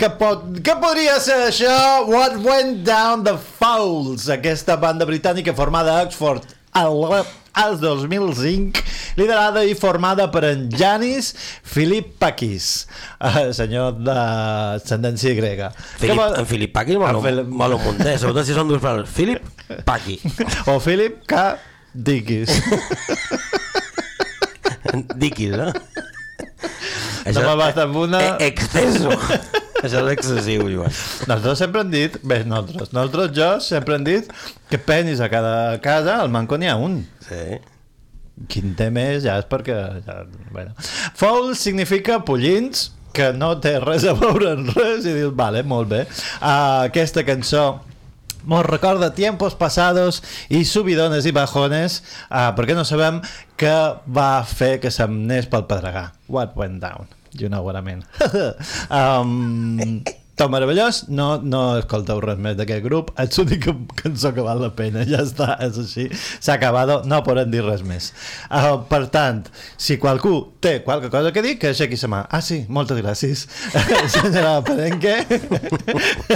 [0.05, 1.73] Què, pot, què podria ser això?
[2.09, 6.45] What Went Down the Fowls, aquesta banda britànica formada a Oxford
[6.77, 6.99] al,
[7.57, 8.83] al 2005,
[9.17, 11.31] liderada i formada per en Janis
[11.65, 12.67] Filippakis,
[13.17, 15.71] eh, senyor d'ascendència grega.
[15.97, 18.81] Filip, Que vol- en Filip mola, En Filip- mola un munter, sobretot si són dues
[18.83, 19.09] paraules.
[19.09, 19.41] Filip
[19.87, 20.19] Paki.
[20.69, 21.47] o Philip K.
[21.95, 22.51] Dickis.
[25.15, 25.71] Diquis, no?
[27.33, 28.21] No me'n basta amb una...
[28.21, 29.13] Eh, exceso.
[29.85, 30.93] Això és excessiu, Joan.
[31.29, 34.29] Nosaltres sempre hem dit, bé, nosaltres, nosaltres jo sempre hem dit
[34.71, 36.99] que penis a cada casa, al manco n'hi ha un.
[37.25, 37.57] Sí.
[38.51, 39.77] Quin té més ja és perquè...
[40.05, 40.21] Ja,
[40.53, 40.73] bueno.
[41.17, 45.91] Foul significa pollins, que no té res a veure en res, i dius, vale, molt
[45.91, 46.03] bé.
[46.41, 47.67] Uh, aquesta cançó
[48.45, 53.21] Nos recorda tiempos pasados i subidones i bajones uh, perquè no sabem
[53.57, 53.75] què
[54.05, 56.11] va fer que se'm anés pel pedregar.
[56.29, 57.09] What went down?
[57.33, 58.05] You know what I mean.
[58.89, 60.03] um,
[60.35, 63.71] tot meravellós, no, no escolteu res més d'aquest grup, és l'única
[64.01, 66.09] cançó que val la pena, ja està, és així,
[66.43, 68.11] s'ha acabat, no podem dir res més.
[68.49, 69.45] Uh, per tant,
[69.79, 72.25] si qualcú té qualque cosa que dir, que aixequi sa mà.
[72.27, 73.47] Ah, sí, moltes gràcies,
[74.17, 75.15] senyora Perenque.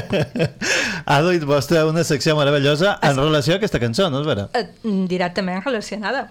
[1.12, 4.48] ha duit vostè una secció meravellosa en relació a aquesta cançó, no és vera?
[4.56, 4.70] Eh,
[5.12, 6.30] directament relacionada.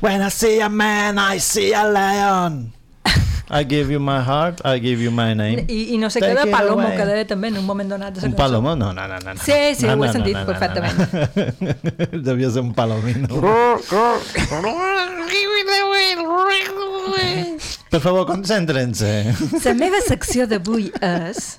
[0.00, 2.79] When I see a man, I see a lion.
[3.52, 5.64] I give you my heart, I give you my name.
[5.66, 6.96] I, i no sé què de Palomo, away.
[6.96, 8.76] que deia també en un moment donat de Un palomo?
[8.78, 9.34] No, no, no, no.
[9.34, 9.42] no.
[9.42, 10.94] Sí, sí, no, ho he no, sentit no, no, perfectament.
[11.58, 12.22] No, no.
[12.30, 13.26] Devia ser un palomino.
[17.90, 19.10] Per favor, concentren-se.
[19.64, 21.56] La meva secció d'avui és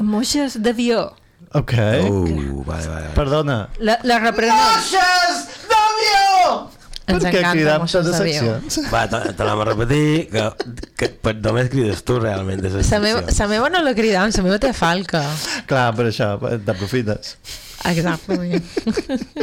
[0.00, 1.10] moixes d'avió.
[1.52, 1.76] Ok.
[2.08, 3.12] Uh, vale, vale.
[3.18, 3.58] Perdona.
[3.84, 4.56] La, la reprenem.
[4.56, 6.70] Moixes d'avió!
[7.06, 8.78] Ens Per què encanta cridam totes seccions?
[8.94, 10.46] Va, te, te l'hem a repetir, que,
[10.98, 14.46] que per només crides tu realment de La meva, la meva no la cridam, la
[14.46, 15.22] meva té falca.
[15.70, 16.32] Clar, per això,
[16.66, 17.36] t'aprofites.
[17.86, 18.66] Exactament.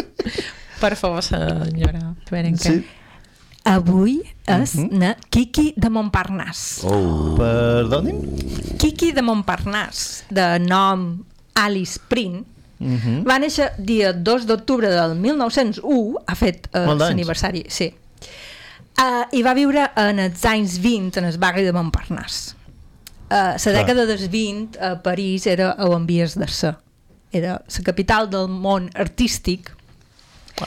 [0.84, 2.11] per favor, senyora.
[2.26, 2.76] Esperen que...
[2.76, 2.84] Sí.
[3.64, 4.18] Avui
[4.51, 6.84] és na Kiki de Montparnasse.
[6.84, 7.32] Oh.
[7.39, 8.18] Perdoni'm?
[8.82, 11.24] Kiki de Montparnasse, de nom
[11.55, 12.41] Alice Prin,
[12.84, 13.23] Mm -hmm.
[13.27, 17.93] va néixer dia 2 d'octubre del 1901, ha fet eh, l'aniversari, sí.
[18.93, 22.53] Uh, I va viure en els anys 20 en el barri de Montparnasse.
[23.25, 26.75] Uh, la dècada dels 20 a París era a on vies de ser.
[27.34, 29.71] Era la capital del món artístic.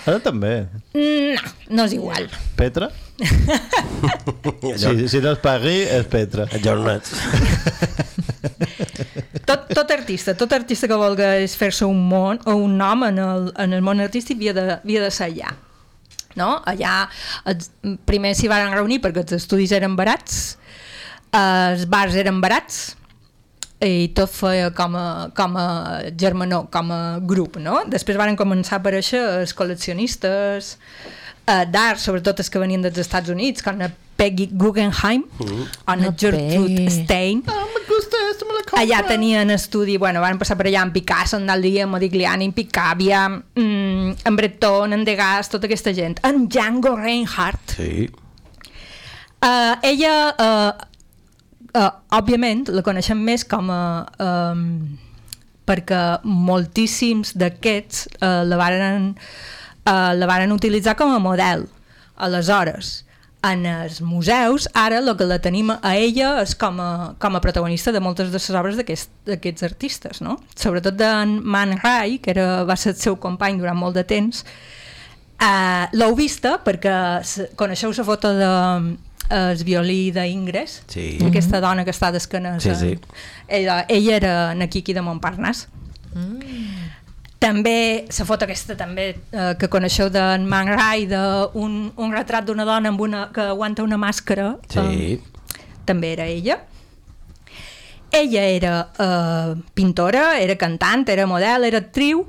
[0.04, 0.66] Ara també.
[0.92, 2.26] No, no és igual.
[2.56, 2.90] Petra?
[4.82, 6.48] si, si no és París, és Petra.
[6.64, 7.14] Jornets.
[9.46, 13.48] tot, tot artista, tot artista que volgués fer-se un món o un nom en el,
[13.62, 15.54] en el món artístic havia de, havia de ser allà.
[16.36, 16.50] No?
[16.68, 17.06] Allà
[17.48, 17.70] els,
[18.08, 20.58] primer s'hi van reunir perquè els estudis eren barats,
[21.36, 22.96] els bars eren barats
[23.84, 25.66] i tot feia com a, com a
[26.16, 27.82] germanor, com a grup, no?
[27.92, 30.76] Després van començar a aparèixer els col·leccionistes
[31.46, 35.62] eh, d'art, sobretot els que venien dels Estats Units, com la Peggy Guggenheim, Mm.
[35.86, 37.42] o la Gertrude Stein.
[38.76, 42.52] Allà tenien estudi, bueno, van passar per allà en Picasso, en Dalí, en Modigliani, en
[42.52, 46.18] Picabia, mm, en Breton, en Degas, tota aquesta gent.
[46.24, 47.76] En Django Reinhardt.
[47.76, 48.10] Sí.
[49.42, 50.84] Uh, ella, uh,
[51.78, 53.82] uh, òbviament, la coneixem més com a...
[54.18, 54.98] Um,
[55.66, 59.08] perquè moltíssims d'aquests uh, la, varen,
[59.86, 61.66] uh, la varen utilitzar com a model.
[62.16, 63.04] Aleshores,
[63.46, 67.40] en els museus, ara el que la tenim a ella és com a, com a
[67.44, 70.38] protagonista de moltes de les obres d'aquest- d'aquests artistes, no?
[70.56, 74.44] Sobretot d'en Man Ray, que era, va ser el seu company durant molt de temps,
[75.36, 76.88] Uh, L'heu vista perquè
[77.60, 78.86] coneixeu la foto de uh,
[79.36, 81.18] el violí d'Ingres Sí.
[81.28, 82.94] aquesta dona que està d'esquenes Sí, sí.
[83.46, 85.68] ella, ella era Nakiki de Montparnasse
[87.38, 92.64] també la foto aquesta també eh, que coneixeu d'en Man Ray d'un un retrat d'una
[92.64, 95.20] dona amb una, que aguanta una màscara Sí.
[95.84, 96.58] també era ella
[98.10, 102.24] ella era eh, pintora, era cantant, era model, era actriu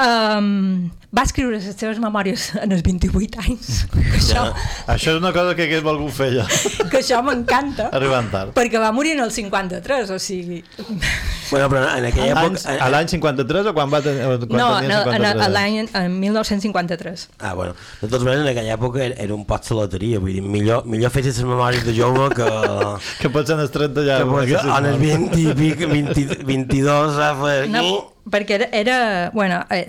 [0.00, 4.46] um, va escriure les seves memòries en els 28 anys que això,
[4.90, 6.46] Això és una cosa que hagués volgut fer jo.
[6.90, 8.54] que això m'encanta Arribant tard.
[8.56, 10.62] perquè va morir en el 53 o sigui
[11.50, 12.84] Bueno, però en aquella Anys- època...
[12.84, 15.46] A l'any 53 o quan va tenir, quan no, tenia no en, 53?
[15.46, 17.76] en l'any en 1953 Ah, bueno.
[18.00, 20.18] De totes maneres, en aquella època era, era un pot la loteria.
[20.18, 22.48] Vull dir, millor, millor fer les memòries de jove que...
[23.22, 24.18] que potser en els 30 ja...
[24.26, 27.56] que, que en els 20 i pic, 20, 22 a fer...
[27.70, 27.86] no,
[28.26, 28.96] perquè era, era
[29.34, 29.84] bueno, eh,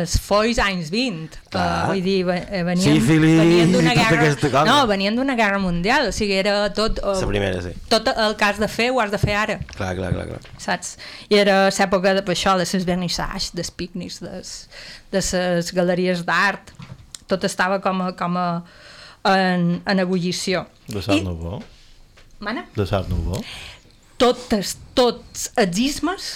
[0.00, 4.76] els folls anys 20 uh, vull dir, eh, venien, Sífilis venien d'una tota guerra no,
[4.90, 7.74] venien d'una guerra mundial o sigui, era tot uh, La primera, sí.
[7.92, 10.26] tot el que has de fer ho has de fer ara Clar, clar, clar.
[10.32, 10.40] clar.
[10.62, 10.96] saps?
[11.30, 14.56] I era l'època de, això, de les vernissages, dels pícnics, des,
[15.12, 16.74] de les galeries d'art,
[17.30, 18.48] tot estava com a, com a
[19.26, 20.66] en, en ebullició.
[20.86, 21.62] De Sart Nouveau?
[22.38, 22.66] Mana?
[22.76, 23.42] De Sart Nouveau?
[24.16, 26.26] Totes, tots els ismes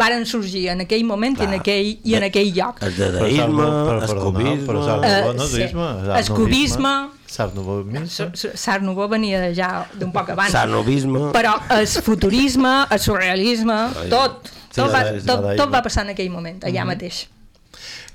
[0.00, 2.78] varen sorgir en aquell moment i en aquell, i en aquell lloc.
[2.86, 3.66] El dadaisme,
[4.06, 4.64] el cubisme...
[4.70, 5.62] Però Sart Nouveau no és sí.
[5.66, 5.88] isme?
[6.16, 6.94] El cubisme.
[7.36, 8.30] Sart Nouveau misme?
[8.56, 10.54] Sart Nouveau venia de ja d'un poc abans.
[10.56, 11.26] Sarnovisme.
[11.36, 13.76] Però el futurisme, el surrealisme,
[14.08, 16.94] tot, tot, va, tot, tot va passar en aquell moment, allà Mhm.
[16.94, 17.26] mateix.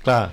[0.02, 0.32] Clar,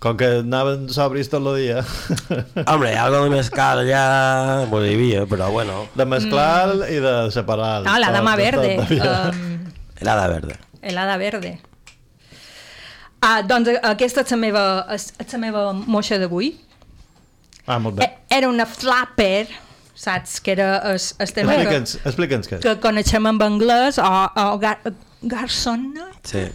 [0.00, 1.82] com que anaven sobris tot el dia.
[2.72, 5.82] Hombre, algo de mezcal allà, pues hi havia, però bueno.
[5.94, 6.86] De mesclar Mm.
[6.96, 7.82] i de separar.
[7.84, 9.00] No, la dama Tot- tot verde.
[9.00, 9.58] Um,
[10.00, 10.56] Helada verda.
[10.82, 11.58] helada verde.
[13.20, 14.62] Ah, doncs eh, aquesta és la meva,
[14.94, 16.54] és, és la meva moixa d'avui.
[17.66, 18.06] Ah, molt bé.
[18.06, 19.46] Eh, Era una flapper,
[19.94, 20.38] saps?
[20.40, 22.62] Que era el, el tema que, Explica'ns explica'ns què és.
[22.64, 24.78] que coneixem en anglès o, o gar,
[25.20, 26.08] garsona.
[26.24, 26.46] Sí.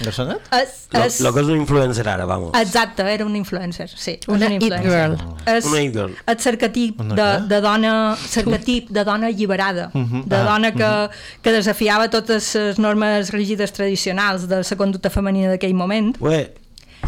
[0.00, 0.40] Garçonet?
[0.52, 2.50] Es, Lo, es, lo que és un influencer ara, vamos.
[2.60, 4.18] Exacte, era un influencer, sí.
[4.28, 4.90] Una un it influencer.
[5.16, 5.34] girl.
[5.46, 6.14] És, Una it girl.
[6.26, 10.24] El cercatip Una de, de dona cercatip de dona alliberada, Mhm.
[10.26, 11.10] de Ah, dona que,
[11.42, 16.16] que desafiava totes les normes rígides tradicionals de la conducta femenina d'aquell moment.
[16.20, 16.54] Ué.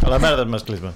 [0.00, 0.92] A la merda del masclisme.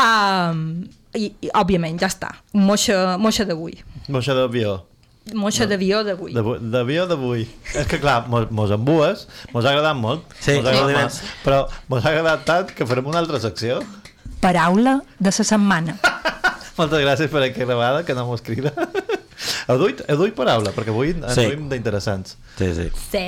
[0.00, 0.84] Um,
[1.14, 2.30] i, i, òbviament, ja està.
[2.56, 3.74] Moixa, moixa d'avui.
[4.08, 4.86] Moixa d'avió.
[5.34, 6.32] Moixa d'avió d'avui.
[6.34, 7.44] D'avu- D'avió d'avui.
[7.76, 11.20] És que clar, mos, mos embues, mos ha agradat molt, Sí, mos ha agradat sí.
[11.22, 11.58] molt, però
[11.92, 13.82] mos ha agradat tant que farem una altra secció.
[14.40, 15.98] Paraula de la setmana.
[16.80, 18.72] Moltes gràcies per aquesta vegada, que no mos crida.
[19.70, 21.44] Heu duit, heu duit paraula, perquè avui en Sí.
[21.46, 22.36] duim d'interessants.
[22.58, 22.88] Sí, sí.
[23.12, 23.26] Sí.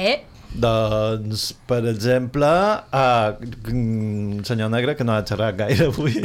[0.52, 2.48] Doncs, per exemple,
[2.92, 6.16] uh, senyor Negre, que no ha xerrat gaire avui.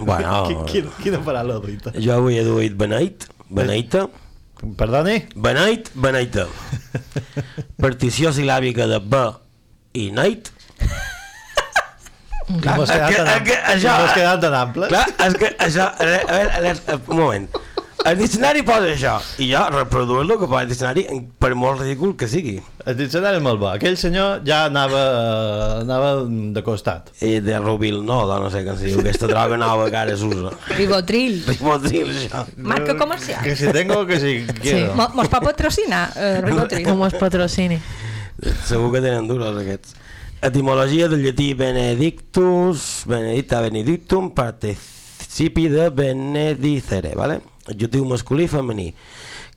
[0.00, 0.44] Bueno.
[0.48, 1.88] Qui- quina, quina paraula ha duit?
[2.00, 4.06] Jo avui he duit beneit, beneita.
[4.78, 5.18] Perdoni?
[5.36, 6.46] Beneit, beneita.
[7.80, 9.20] Partició silàbica de B
[10.00, 10.50] i neit.
[12.60, 12.74] Clar,
[13.16, 14.88] tan, és que això- mos quedat tan amples.
[14.92, 15.86] Clar, és que això...
[15.88, 17.46] A veure, a veure, un moment.
[18.04, 21.04] El diccionari posa això, i jo reproduir el que posa el diccionari,
[21.40, 22.58] per molt ridícul que sigui.
[22.84, 23.70] El diccionari és molt bo.
[23.70, 25.00] Aquell senyor ja anava,
[25.80, 27.08] anava de costat.
[27.24, 30.16] I de Rubil, no, de no sé què es diu, aquesta droga nova que ara
[30.20, 30.52] s'usa.
[30.76, 31.38] Ribotril.
[31.48, 32.44] Ribotril, això.
[32.58, 33.40] Marca comercial.
[33.42, 34.92] Que si tengo, que si quiero.
[35.00, 36.84] Mo- Mos pot patrocinar, eh, Ribotril.
[36.84, 37.80] Com es patrocini.
[38.68, 39.96] Segur que tenen duros aquests.
[40.44, 47.40] Etimologia del llatí benedictus, benedicta benedictum, participi de benedicere, vale?
[47.70, 48.88] Adjectiu masculí i femení,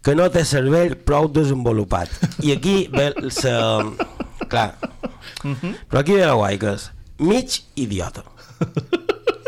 [0.03, 2.09] que no té cervell prou desenvolupat.
[2.45, 3.57] I aquí ve la...
[4.47, 4.69] Clar,
[5.89, 6.89] però aquí ve la guai, que és
[7.19, 8.23] mig idiota.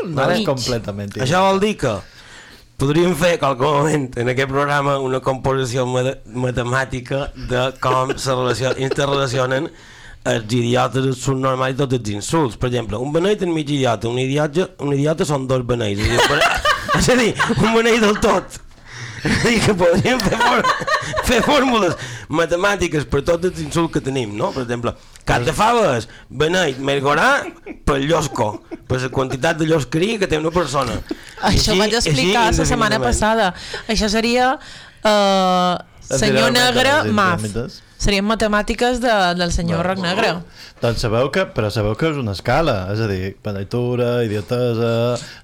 [0.10, 1.26] No és completament idiota.
[1.26, 1.92] Això vol dir que
[2.80, 8.32] podríem fer en qualsevol moment en aquest programa una composició mate- matemàtica de com se
[8.34, 9.68] relacion, interrelacionen
[10.28, 12.58] els idiotes, els subnormals i tots els insults.
[12.60, 16.02] Per exemple, un beneit en mig idiota, un idiota, un idiota són dos beneits.
[16.02, 16.50] És a dir, bene-
[17.00, 17.30] és a dir,
[17.64, 18.60] un beneit del tot.
[19.20, 20.68] És a dir, que podríem fer, for
[21.30, 21.96] fer fórmules
[22.30, 24.52] matemàtiques per tots els insults que tenim, no?
[24.56, 24.94] Per exemple,
[25.28, 27.44] cap de faves, beneit, mergorà,
[27.86, 30.96] per llosco, per la quantitat de llosqueria que té una persona.
[31.50, 33.52] Això ho vaig explicar la setmana passada.
[33.92, 35.76] Això seria uh,
[36.10, 37.44] senyor negre, maf.
[38.00, 40.32] Serien matemàtiques de, del senyor Roc Negre.
[40.80, 44.94] Doncs sabeu que, però sabeu que és una escala, és a dir, beneitura, idiotesa,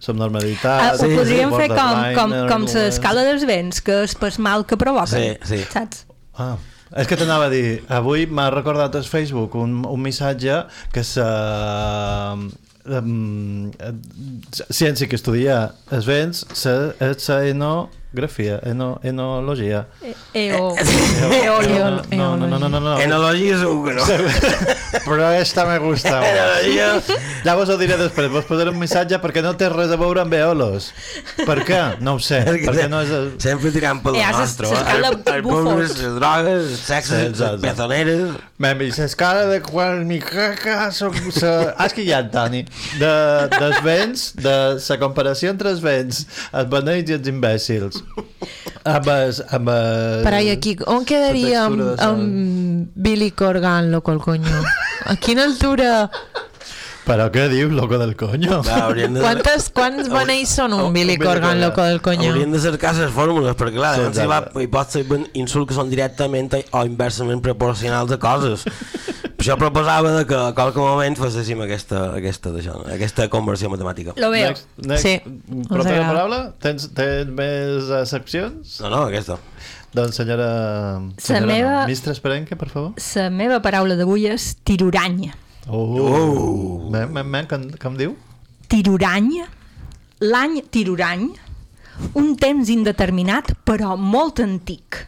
[0.04, 0.86] subnormalitat...
[0.86, 4.80] Ah, ho podríem fer com, com, com l'escala dels vents, que és pel mal que
[4.80, 5.36] provoquen.
[5.44, 5.60] Sí, sí.
[5.74, 6.06] Saps?
[6.40, 6.56] Ah,
[6.96, 10.62] és que t'anava a dir, avui m'ha recordat al Facebook un, un missatge
[10.96, 11.28] que sa,
[12.88, 13.72] um,
[14.70, 15.60] ciència que estudia
[15.96, 17.74] els vents és la
[18.16, 19.88] enografia, eno, enologia.
[20.34, 22.02] Eo, Eolo.
[22.16, 23.00] No, no, no, no, no, no.
[23.00, 24.04] Enologia segur que no.
[25.06, 26.22] Però esta me gusta.
[26.24, 27.02] Enologia.
[27.44, 30.24] Ja vos ho diré després, vos posaré un missatge perquè no té res a veure
[30.24, 30.92] amb eolos.
[31.46, 31.82] Per què?
[32.00, 32.40] No ho sé.
[32.64, 33.12] perquè no és...
[33.16, 33.28] El...
[33.44, 34.70] Sempre tirant pel Eh, nostre.
[34.72, 35.80] s'escala El, el bufos.
[35.82, 38.36] les drogues, el sexe, Sí, les pezoneres...
[38.64, 41.12] Mem, i l'escala de quan mi caca som...
[41.36, 41.74] Sa...
[41.76, 42.64] Has que ja, Toni.
[43.02, 43.12] De,
[43.60, 46.24] dels vents, de la comparació entre els vents,
[46.56, 48.00] els beneits i els imbècils.
[48.86, 49.42] Amb els...
[49.50, 50.24] Amb els...
[50.26, 54.60] Però i aquí, on quedaria amb, amb Billy Corgan, loco el coño?
[55.06, 56.10] A quina altura?
[57.06, 58.62] Però què dius, loco del coño?
[58.66, 59.10] Va, de...
[59.22, 62.32] Quantes, quants beneits són un Billy Corgan, loco del coño?
[62.32, 65.06] Haurien de cercar les fórmules, perquè clar, Sí, hi, va, hi pot ser
[65.38, 68.66] insults que són directament o inversament proporcionals a coses.
[69.38, 74.16] Això proposava de que a qualque moment féssim aquesta, aquesta, d'això, aquesta conversió matemàtica.
[74.22, 74.50] Lo veo.
[74.54, 75.16] Next, next, Sí,
[75.70, 76.40] Propera paraula?
[76.64, 78.78] Tens, tens més uh, seccions?
[78.84, 79.40] No, no, aquesta.
[79.96, 80.48] Doncs senyora...
[81.00, 82.94] La senyora meva- Mistres Perenque, per favor.
[83.16, 85.34] La meva paraula d'avui és tiruranya.
[85.68, 85.86] Oh!
[86.00, 86.90] oh.
[86.92, 88.16] Men, men, men, com, com diu?
[88.72, 89.48] Tiruranya,
[90.26, 91.30] l'any tirurany,
[92.20, 95.06] un temps indeterminat però molt antic.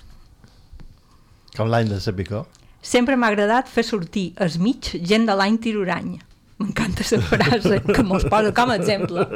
[1.57, 2.45] Com l'any de Sepicó.
[2.81, 6.21] Sempre m'ha agradat fer sortir es mig gent de l'any tiruranya.
[6.57, 9.27] M'encanta la frase que mos posa com a exemple.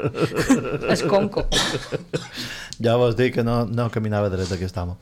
[0.93, 1.43] Es conco.
[2.81, 4.95] Ja vos dic que no, no caminava dret aquest home.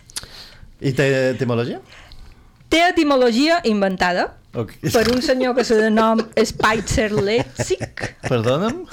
[0.83, 1.79] I té etimologia?
[2.69, 4.75] Té etimologia inventada Ok.
[4.91, 8.11] per un senyor que se de nom Spicer Leipzig.
[8.27, 8.83] Perdona'm?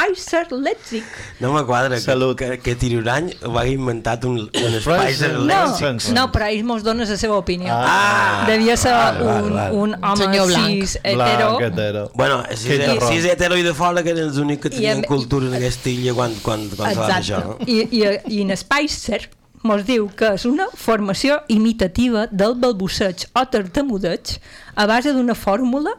[0.00, 1.04] Spicer Leipzig.
[1.40, 5.98] No me quadra que, que, que Tirurany ho ha inventat un, un Spicer No, Lexicon.
[6.14, 7.68] no, però ell mos dona la seva opinió.
[7.72, 8.44] Ah.
[8.48, 9.72] Devia ser Val, val, un, val.
[9.74, 10.66] un home Senyor blanc.
[10.68, 11.56] cis hetero.
[11.56, 12.10] Blanc, hetero.
[12.14, 13.08] Bueno, si, Que és, terror.
[13.12, 15.54] si és hetero i de fora que eren els únics que tenien amb- cultura en
[15.60, 17.42] aquesta illa quan, quan, quan se va fer això.
[17.42, 17.64] Exacte.
[17.64, 17.66] No?
[17.66, 19.28] I, i, I en Spicer
[19.62, 24.38] mos diu que és una formació imitativa del balbuceig o tartamudeig
[24.74, 25.92] a base d'una fórmula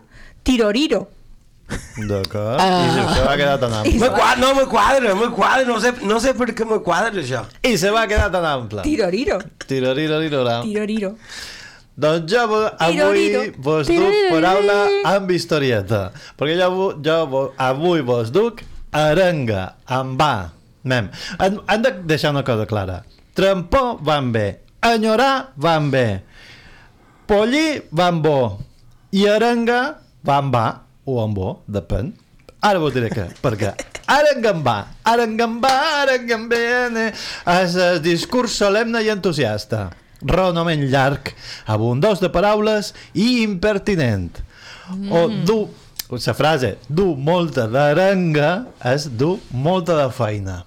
[0.44, 1.08] tiroriro.
[2.08, 2.60] D'acord.
[2.60, 2.82] Ah.
[2.86, 4.00] I se va quedar tan ample.
[4.00, 7.12] Me quadra, no me quadra, me quadra, no sé, no sé per què me quadra
[7.22, 7.44] això.
[7.68, 8.84] I se va quedar tan ample.
[8.86, 9.40] Tiroriro.
[9.68, 10.62] Tirorirorirora.
[10.66, 11.16] Tiroriro.
[12.02, 13.42] Doncs jo avui Tiroriro.
[13.58, 14.34] vos duc Tiroriro.
[14.34, 14.78] paraula
[15.16, 16.02] amb historieta.
[16.40, 20.34] Perquè jo, jo avui vos duc arenga, amb va.
[20.84, 21.12] Mem.
[21.38, 23.04] Han, han de deixar una cosa clara.
[23.38, 24.62] Trampó van bé.
[24.82, 26.24] Enyorar van bé.
[27.28, 28.60] Pollí van bo.
[29.14, 29.82] I arenga
[30.26, 30.66] van va.
[31.06, 32.12] O amb bo, depèn.
[32.62, 33.72] Ara vos diré que, perquè
[34.12, 34.76] Arengambà,
[35.10, 35.72] Arengambà,
[36.04, 39.88] Arengambene és el discurs solemne i entusiasta,
[40.22, 41.32] raonament llarg,
[41.66, 44.44] abundós de paraules i impertinent.
[45.10, 45.64] O du,
[46.12, 48.52] la frase du molta d'arenga
[48.92, 50.60] és du molta de feina.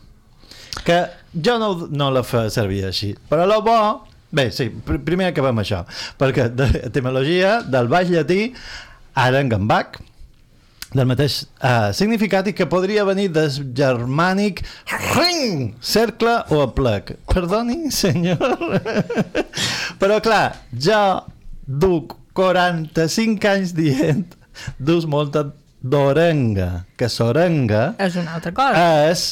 [0.83, 0.99] Que
[1.31, 3.79] jo no, no la fa servir així, però lo bo...
[4.35, 5.85] Bé, sí, pr primer acabem això,
[6.19, 8.49] perquè d'etimologia del baix llatí
[9.15, 10.01] arengambach,
[10.93, 14.63] del mateix uh, significat i que podria venir del germànic
[15.17, 17.17] ring, cercle o aplec.
[17.31, 18.39] Perdoni, senyor.
[20.01, 21.01] Però clar, jo
[21.67, 24.35] duc 45 anys dient
[24.79, 25.47] dus molta
[25.85, 28.85] d'orenga, que s'orenga És una altra cosa.
[29.11, 29.25] és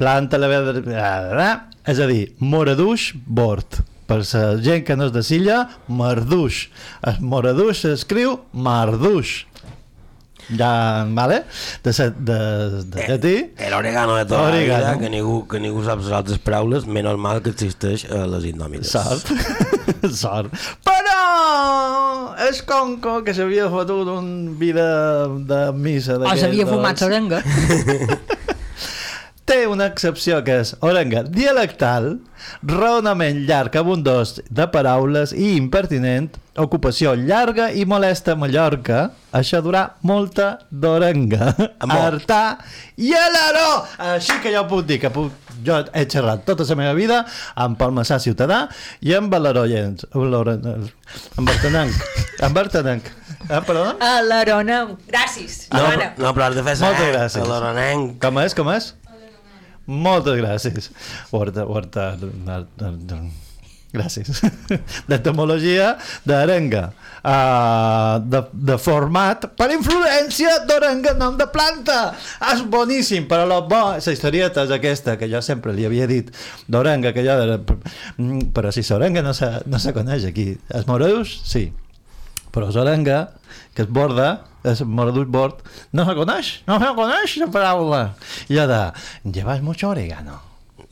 [0.00, 1.52] planta la veda...
[1.86, 3.80] És a dir, moraduix bord.
[4.06, 6.66] Per la gent que no és de Silla, marduix.
[7.06, 9.42] El moraduix s'escriu marduix.
[10.58, 11.42] Ja, vale?
[11.84, 12.38] De, sa- de,
[12.92, 13.34] de llatí.
[13.56, 15.00] Eh, L'oregano de tota la vida, Oregano.
[15.00, 18.90] que ningú, que ningú sap les altres paraules, menys mal que existeix a les indòmites.
[18.92, 19.30] Sort.
[20.22, 20.52] Sort.
[20.84, 21.18] Però
[22.48, 27.42] és conco que s'havia fotut un vida de missa O s'havia fumat orenga.
[29.52, 32.06] Té una excepció que és orenga dialectal,
[32.64, 36.30] raonament llarg, abundós de paraules i impertinent,
[36.62, 39.02] ocupació llarga i molesta a Mallorca,
[39.36, 41.50] això durà molta d'orenga,
[41.84, 42.62] hartar
[42.96, 43.82] i alaró.
[44.14, 47.20] Així que jo puc dir que puc, jo he xerrat tota la meva vida
[47.52, 48.62] amb Palmassà Ciutadà
[49.04, 52.00] i amb Valarollens, amb Bertanenc,
[52.48, 53.12] amb Bertanenc.
[53.50, 53.84] Ah, perdó?
[54.00, 54.16] A.
[55.12, 55.66] Gràcies.
[55.74, 55.84] No,
[56.24, 57.44] no, però has de fer Moltes gràcies.
[57.44, 58.18] a.
[58.22, 58.94] Com és, com és?
[59.86, 60.90] Moltes gràcies.
[61.34, 62.12] Horta, horta,
[63.92, 64.40] gràcies.
[65.10, 65.96] D'etimologia
[66.28, 66.90] d'arenga.
[67.22, 71.98] Uh, de, de format per influència d'orenga, nom de planta.
[72.50, 76.32] És boníssim, però la bo, la historieta és aquesta que jo sempre li havia dit
[76.66, 77.38] d'orenga, que jo...
[78.16, 80.52] Mm, Però si l'orenga no se, no se coneix aquí.
[80.74, 81.68] Els moreus, sí.
[82.52, 83.18] Però l'orenga,
[83.74, 84.30] que es borda,
[84.68, 85.62] es moreduix bord,
[85.96, 88.02] no se coneix, no se coneix la paraula.
[88.48, 88.80] I jo de,
[89.24, 90.38] llevas mucho orégano.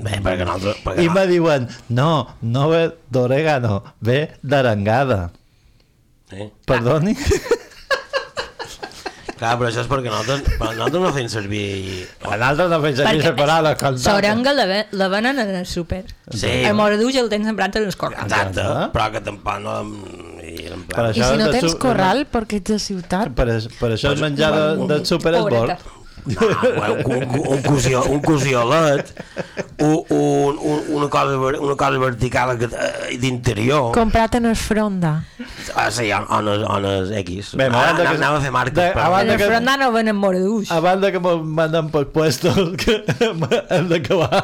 [0.00, 0.80] Bé, perquè nosaltres...
[0.86, 5.26] Perquè I me diuen, no, no ve d'orégano, ve d'arengada.
[6.32, 6.48] Eh?
[6.66, 7.16] Perdoni?
[9.40, 11.66] Clar, però això és perquè nosaltres, però nosaltres no fem servir...
[12.20, 14.12] Nosaltres no fem servir la paraula cantata.
[14.12, 14.66] L'orenga la,
[15.00, 16.02] la venen en el súper.
[16.28, 16.50] Sí.
[16.68, 18.26] El moreduix el tens emprant en el corral.
[18.26, 19.78] Exacte, però que tampoc no...
[20.90, 21.14] Per plan...
[21.14, 23.32] I si no de tens su- corral perquè ets de ciutat?
[23.38, 23.48] Per,
[23.80, 25.88] per això el menjar de, del súper és bord.
[26.20, 26.44] No,
[27.08, 29.08] un, un, un, cosió, un cosiolet,
[29.80, 33.86] un, un, un, una, cosa, una cosa vertical eh, d'interior.
[33.96, 35.14] Comprat en el fronda.
[35.74, 37.54] Ah, sí, on, on, és- on és X.
[37.56, 38.76] Bé, ah, de que- anàvem a fer marques.
[38.76, 39.22] de- però...
[39.22, 40.68] En front no venen moreduix.
[40.76, 42.98] Abans de que me'l manden per puestos, que
[43.78, 44.42] hem d'acabar.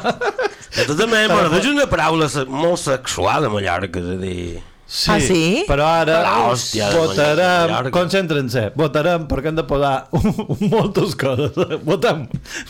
[0.73, 4.63] De tota manera, però és una paraula molt sexual a Mallorca, és a dir...
[4.87, 5.39] Sí, Ah, sí?
[5.67, 6.17] però ara
[6.47, 10.07] hòstia de votarem, concentren-se, votarem perquè hem de posar
[10.73, 11.51] moltes coses.
[11.83, 12.21] Votem,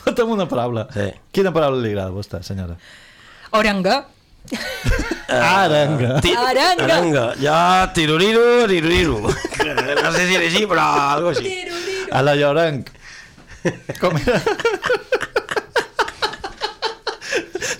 [0.03, 0.87] votem una paraula.
[0.95, 1.11] Sí.
[1.31, 2.73] Quina paraula li agrada a vostè, senyora?
[3.53, 3.99] Orenga.
[5.29, 6.19] Arenga.
[6.25, 6.83] Ti- Aranga.
[6.87, 7.25] Aranga.
[7.37, 7.59] Jo,
[7.93, 9.21] tiruriru, tiruriru.
[10.07, 11.53] No sé si era així, però algo així.
[12.15, 12.89] A la Llorenc.
[13.99, 14.41] Com era?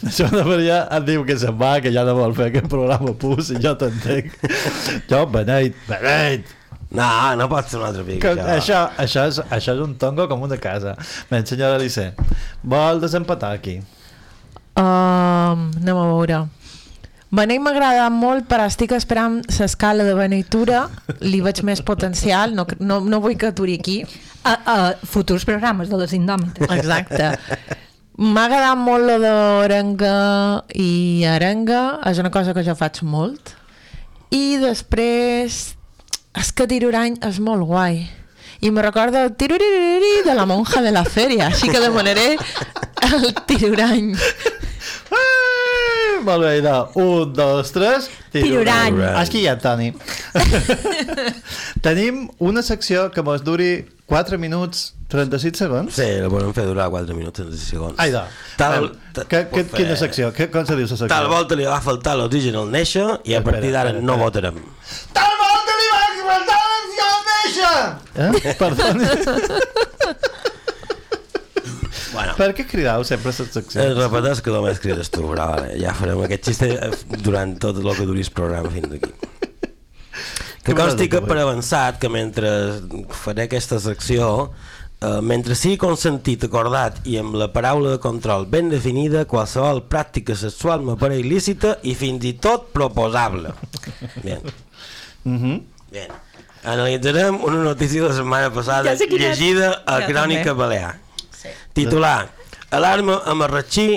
[0.07, 3.13] Això de Maria et diu que se'n va, que ja no vol fer aquest programa
[3.19, 4.33] pus, i jo t'entenc.
[5.09, 6.55] Jo, beneit, beneit.
[6.87, 8.21] No, no pot ser un altre pic.
[8.23, 8.47] Que, això.
[8.55, 10.95] això, això, és, això és un tongo com una casa.
[11.29, 12.13] Bé, senyora Alice,
[12.63, 13.81] vol desempatar aquí?
[14.77, 16.45] Um, anem a veure.
[17.27, 20.85] Beneit m'agrada molt, però estic esperant l'escala de beneitura.
[21.25, 23.97] Li veig més potencial, no, no, no vull que aturi aquí.
[24.47, 26.71] A, a futurs programes de les indòmites.
[26.77, 27.33] Exacte.
[28.17, 30.13] M'ha agradat molt lo d'orenga
[30.73, 33.51] i arenga, és una cosa que jo faig molt.
[34.33, 35.57] I després,
[36.33, 38.01] és que Tirurany és molt guai.
[38.65, 42.31] I me recorda el tiruririri de la monja de la feria, així que demanaré
[43.11, 44.15] el Tirurany.
[46.25, 46.77] Molt bé, idò.
[46.99, 48.09] Un, dos, tres.
[48.33, 48.97] Tirurany.
[49.21, 49.91] Aquí ja, Toni.
[51.85, 55.93] Tenim una secció que mos duri 4 minuts 36 segons.
[55.95, 57.95] Sí, la volem fer durar 4 minuts 36 segons.
[58.01, 58.25] Ai, da.
[58.59, 60.31] Tal, Tal, que, que, fer- quina secció?
[60.35, 61.11] Que, com se diu la secció?
[61.11, 64.23] Tal volta li va faltar l'oxigen al néixer i a partir d'ara no espera.
[64.23, 64.57] votarem.
[65.15, 66.01] Tal volta li va
[66.31, 67.77] faltar l'opció al néixer!
[68.17, 68.55] Eh?
[68.59, 69.05] Perdoni.
[72.17, 72.33] Bueno.
[72.39, 73.97] Per què cridau sempre les Es seccions?
[73.99, 76.89] repeteix que només crides tu, però vale, ja farem aquest xiste eh,
[77.21, 79.13] durant tot el que duri el programa fins aquí.
[80.65, 82.49] Que consti que per avançat, que mentre
[83.15, 84.49] faré aquesta secció,
[84.99, 90.35] eh, mentre sigui consentit, acordat i amb la paraula de control ben definida, qualsevol pràctica
[90.35, 93.53] sexual m'apareix lícita i fins i tot proposable.
[94.25, 94.41] Bien.
[95.23, 95.61] Mhm.
[95.93, 96.11] Bien.
[96.67, 100.63] Analitzarem una notícia de la setmana passada Ja llegida a Jo Crònica també.
[100.65, 100.95] Balear.
[101.77, 102.29] Titular
[102.71, 103.87] Alarma a Marratxí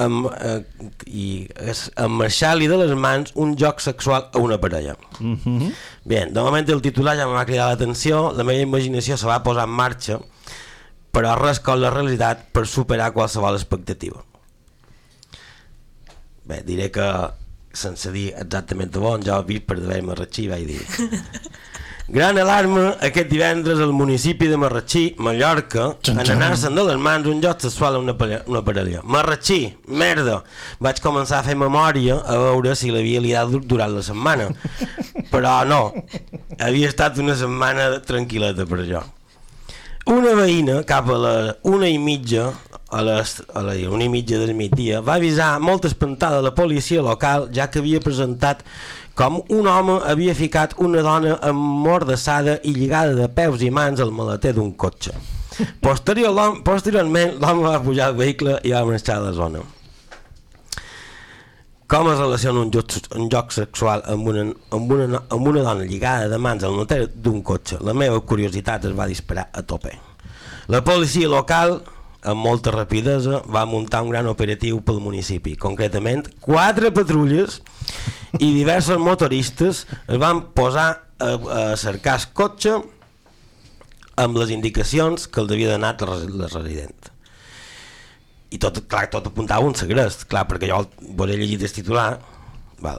[0.00, 0.60] amb, eh,
[1.06, 1.26] i
[1.72, 4.96] és emmarxar-li de les mans un joc sexual a una parella.
[5.18, 5.72] Mhm.
[6.04, 9.64] Bé, de moment el titular ja m'ha cridat l'atenció, la meva imaginació se va posar
[9.64, 10.20] en marxa,
[11.12, 14.22] però res com la realitat per superar qualsevol expectativa.
[16.44, 17.06] Bé, diré que
[17.72, 20.80] sense dir exactament on, ja ho he vist per d'haver Marratxí, vaig dir.
[22.10, 27.38] Gran alarma aquest divendres al municipi de Marratxí, Mallorca, en anar-se'n de les mans un
[27.44, 29.02] joc sexual a una, parella, una parella.
[29.06, 30.40] Marratxí, merda!
[30.82, 34.48] Vaig començar a fer memòria a veure si l'havia liat dur- durant la setmana.
[35.32, 35.80] Però no,
[36.58, 39.04] havia estat una setmana tranquil·leta per jo.
[40.10, 41.34] Una veïna, cap a la
[41.70, 42.48] una i mitja,
[42.90, 47.04] a les, a la una i mitja del migdia, va avisar molt espantada la policia
[47.06, 48.64] local, ja que havia presentat
[49.18, 54.12] com un home havia ficat una dona emmordassada i lligada de peus i mans al
[54.14, 55.12] maleter d'un cotxe.
[55.84, 59.60] Posterior, posteriorment, l'home va pujar al vehicle i va marxar a la zona.
[61.90, 64.44] Com es relaciona un joc, un joc sexual amb una,
[64.76, 67.80] amb, una, amb una dona lligada de mans al noter d'un cotxe?
[67.82, 69.96] La meva curiositat es va disparar a tope.
[70.70, 71.80] La policia local,
[72.22, 75.54] amb molta rapidesa, va muntar un gran operatiu pel municipi.
[75.56, 77.60] Concretament, quatre patrulles
[78.38, 82.76] i diversos motoristes es van posar a, a cercar el cotxe
[84.20, 86.96] amb les indicacions que el devia d'anar la, res- la resident
[88.50, 92.18] i tot, clar, tot apuntava un segrest, clar, perquè jo el volia llegir el titular,
[92.82, 92.98] val.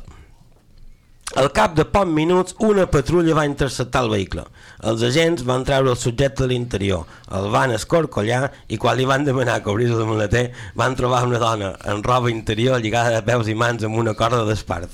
[1.40, 4.44] Al cap de pocs minuts, una patrulla va interceptar el vehicle.
[4.90, 9.24] Els agents van treure el subjecte de l'interior, el van escorcollar i quan li van
[9.24, 13.48] demanar que obrís el maleter van trobar una dona en roba interior lligada de peus
[13.48, 14.92] i mans amb una corda d'espart.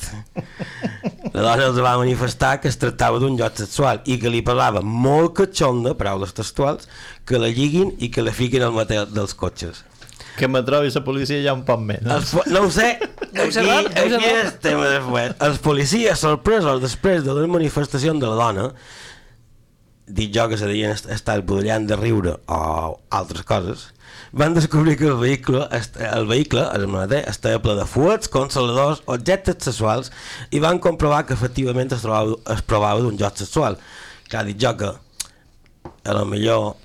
[1.34, 4.82] La dona els va manifestar que es tractava d'un joc sexual i que li parlava
[4.86, 6.86] molt catxonda, paraules textuals,
[7.26, 9.82] que la lliguin i que la fiquin al motel dels cotxes.
[10.38, 11.82] Que me trobi la policia ja un poc.
[11.98, 12.92] Els, po- no ho sé,
[13.34, 13.60] Aquí,
[14.16, 15.36] aquí és tema de fuet.
[15.44, 18.70] Els policies, sorpresos després de la manifestació de la dona,
[20.08, 23.88] dit jo que se devien est- estar budollant de riure o altres coses,
[24.32, 25.68] van descobrir que el vehicle,
[26.14, 30.12] el vehicle, el maleter, estava ple de fuets, consoladors, objectes sexuals
[30.52, 33.78] i van comprovar que efectivament es, trobava, es provava d'un joc sexual.
[34.32, 34.94] Clar, dit jo que
[36.08, 36.76] a lo millor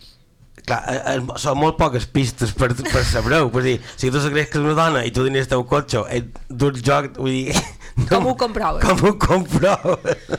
[0.66, 4.50] clar, eh, eh, són molt poques pistes per, per saber-ho, per dir, si tu creus
[4.50, 7.62] que és una dona i tu tenies el teu cotxe i dur joc, vull dir...
[7.96, 8.84] No, Com ho comproves?
[8.86, 10.38] Com ho comproves?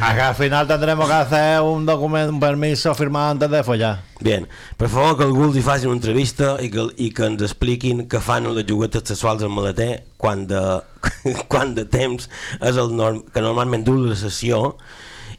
[0.00, 4.04] Acá al final tendremos que hacer un documento, un permiso firmado antes de follar.
[4.20, 4.46] Bien,
[4.76, 8.04] per favor que algú els hi facin una entrevista i que, i que ens expliquin
[8.10, 10.62] què fan les juguetes sexuals al maleter quan de,
[11.52, 12.28] quan de temps
[12.60, 14.76] és el norm, que normalment du la sessió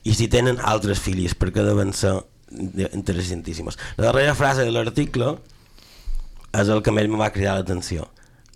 [0.08, 2.18] i si tenen altres filles perquè deuen ser
[2.58, 3.78] interessantíssimes.
[3.97, 5.36] La darrera frase de l'article
[6.58, 8.08] és el que més me va cridar l'atenció.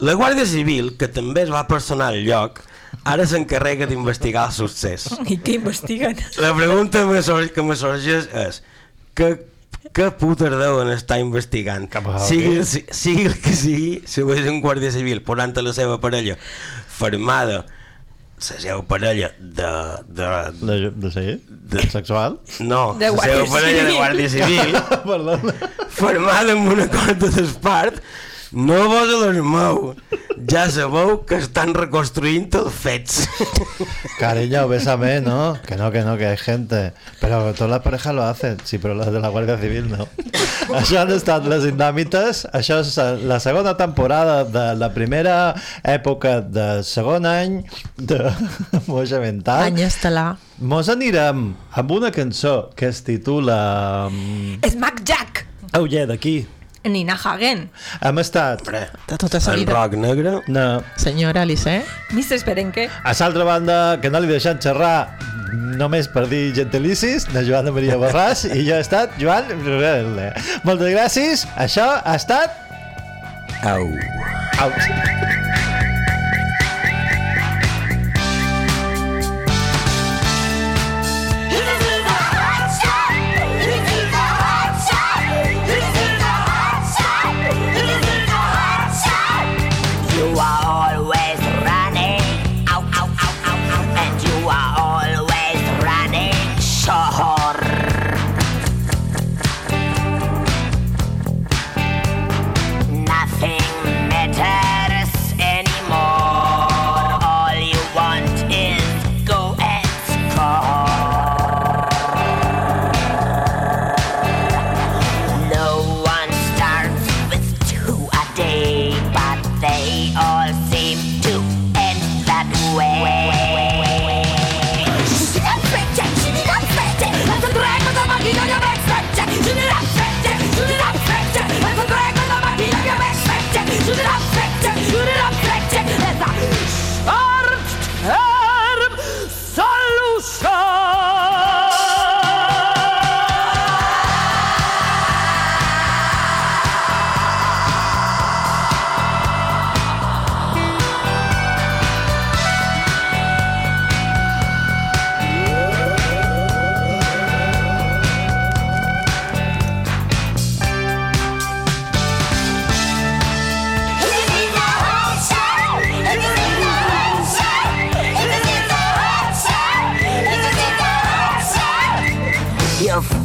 [0.01, 2.63] La Guàrdia Civil, que també es va personar al lloc,
[3.05, 5.05] ara s'encarrega d'investigar el succés.
[5.33, 6.17] I què investiguen?
[6.41, 7.03] La pregunta
[7.53, 8.61] que me sorgeix és
[9.13, 9.33] que
[9.93, 11.87] què putes deuen estar investigant?
[12.25, 15.73] Sigui, si- sigui el que sigui, si ho és un guàrdia civil posant a la
[15.77, 16.37] seva parella
[16.87, 17.65] fermada
[18.49, 19.69] la seva parella de...
[20.07, 20.29] De,
[20.61, 21.35] de, de, sí?
[21.71, 22.39] de sexual?
[22.59, 23.97] No, De seva parella de civil.
[23.99, 24.75] guàrdia civil
[25.11, 25.53] Perdona.
[26.01, 28.01] fermada amb un acord de despart
[28.51, 29.95] no vos alarmeu
[30.51, 33.19] ja sabeu que estan reconstruint els fets
[34.19, 35.57] Cariño, bésame, ¿no?
[35.65, 36.93] Que no, que no, que hay gente.
[37.19, 40.05] Pero todas las parejas lo hacen, sí, pero las de la Guardia Civil no.
[40.77, 42.93] Això han estat les indòmites, això és
[43.25, 47.63] la segona temporada de la primera època de segon any
[47.97, 48.21] de
[48.91, 49.65] Moja Mental.
[49.71, 50.35] Any estel·lar.
[50.61, 54.07] Mos anirem amb una cançó que es titula...
[54.11, 55.45] mm, Smack Jack!
[55.73, 56.43] Oh yeah, d'aquí.
[56.83, 57.67] Nina Hagen.
[58.01, 58.63] Hem estat...
[59.07, 59.73] De tota sa vida.
[59.73, 60.39] rock negre?
[60.47, 60.81] No.
[60.97, 61.81] Senyora Alice.
[62.11, 62.39] Mr.
[62.41, 62.87] Sperenque.
[63.03, 65.11] A l'altra banda, que no li deixem xerrar
[65.77, 69.51] només per dir gentilicis, de Joan de Maria Borràs, i jo he estat Joan.
[70.63, 71.45] Moltes gràcies.
[71.57, 72.57] Això ha estat...
[73.61, 73.85] Au.
[74.63, 75.40] Au.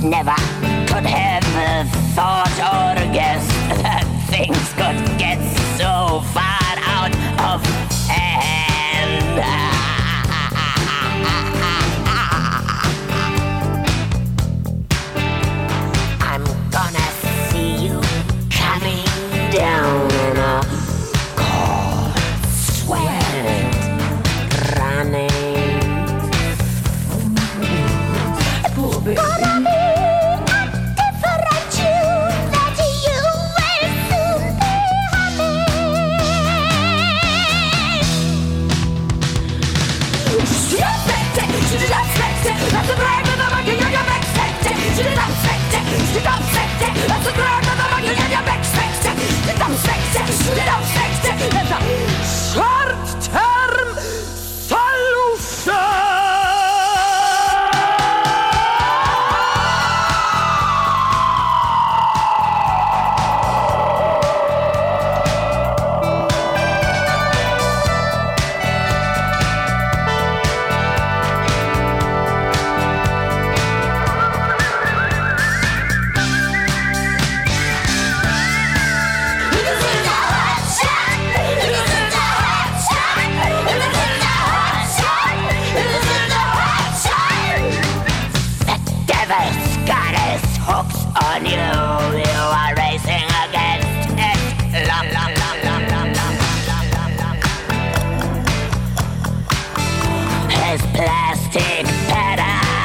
[0.07, 0.56] Never